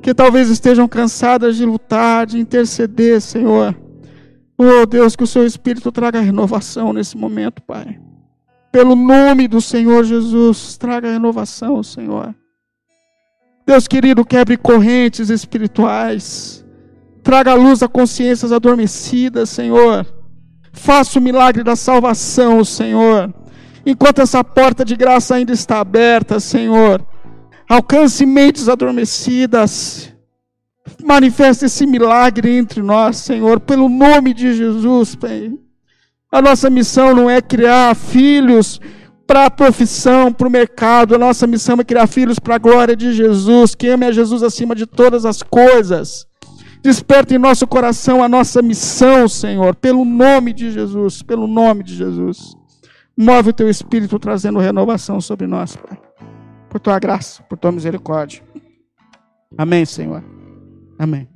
que 0.00 0.14
talvez 0.14 0.48
estejam 0.48 0.86
cansadas 0.86 1.56
de 1.56 1.64
lutar, 1.64 2.26
de 2.26 2.38
interceder, 2.38 3.20
Senhor. 3.20 3.81
Oh 4.56 4.86
Deus, 4.86 5.16
que 5.16 5.24
o 5.24 5.26
seu 5.26 5.46
Espírito 5.46 5.90
traga 5.90 6.20
renovação 6.20 6.92
nesse 6.92 7.16
momento, 7.16 7.62
Pai. 7.62 7.98
Pelo 8.70 8.94
nome 8.94 9.48
do 9.48 9.60
Senhor 9.60 10.04
Jesus, 10.04 10.76
traga 10.76 11.10
renovação, 11.10 11.82
Senhor. 11.82 12.34
Deus 13.66 13.86
querido, 13.86 14.24
quebre 14.24 14.56
correntes 14.56 15.30
espirituais. 15.30 16.64
Traga 17.22 17.54
luz 17.54 17.82
a 17.82 17.88
consciências 17.88 18.50
adormecidas, 18.50 19.50
Senhor. 19.50 20.06
Faça 20.72 21.18
o 21.18 21.22
milagre 21.22 21.62
da 21.62 21.76
salvação, 21.76 22.64
Senhor. 22.64 23.32
Enquanto 23.84 24.20
essa 24.20 24.42
porta 24.42 24.84
de 24.84 24.96
graça 24.96 25.34
ainda 25.34 25.52
está 25.52 25.80
aberta, 25.80 26.40
Senhor. 26.40 27.04
Alcance 27.68 28.24
mentes 28.26 28.68
adormecidas. 28.68 30.11
Manifeste 31.02 31.66
esse 31.66 31.86
milagre 31.86 32.56
entre 32.56 32.82
nós, 32.82 33.16
Senhor, 33.18 33.60
pelo 33.60 33.88
nome 33.88 34.34
de 34.34 34.54
Jesus, 34.54 35.14
Pai. 35.14 35.52
A 36.30 36.40
nossa 36.40 36.70
missão 36.70 37.14
não 37.14 37.28
é 37.28 37.40
criar 37.42 37.94
filhos 37.94 38.80
para 39.26 39.46
a 39.46 39.50
profissão, 39.50 40.32
para 40.32 40.48
o 40.48 40.50
mercado. 40.50 41.14
A 41.14 41.18
nossa 41.18 41.46
missão 41.46 41.76
é 41.78 41.84
criar 41.84 42.06
filhos 42.06 42.38
para 42.38 42.56
a 42.56 42.58
glória 42.58 42.96
de 42.96 43.12
Jesus, 43.12 43.74
que 43.74 43.88
ame 43.88 44.06
a 44.06 44.12
Jesus 44.12 44.42
acima 44.42 44.74
de 44.74 44.86
todas 44.86 45.24
as 45.24 45.42
coisas. 45.42 46.26
Desperta 46.82 47.34
em 47.34 47.38
nosso 47.38 47.66
coração 47.66 48.24
a 48.24 48.28
nossa 48.28 48.60
missão, 48.60 49.28
Senhor, 49.28 49.76
pelo 49.76 50.04
nome 50.04 50.52
de 50.52 50.70
Jesus, 50.70 51.22
pelo 51.22 51.46
nome 51.46 51.84
de 51.84 51.94
Jesus. 51.94 52.56
Move 53.16 53.50
o 53.50 53.52
teu 53.52 53.68
espírito 53.68 54.18
trazendo 54.18 54.58
renovação 54.58 55.20
sobre 55.20 55.46
nós, 55.46 55.76
Pai. 55.76 55.98
Por 56.68 56.80
tua 56.80 56.98
graça, 56.98 57.42
por 57.44 57.56
tua 57.56 57.70
misericórdia. 57.70 58.42
Amém, 59.56 59.84
Senhor. 59.84 60.24
Amém. 61.02 61.26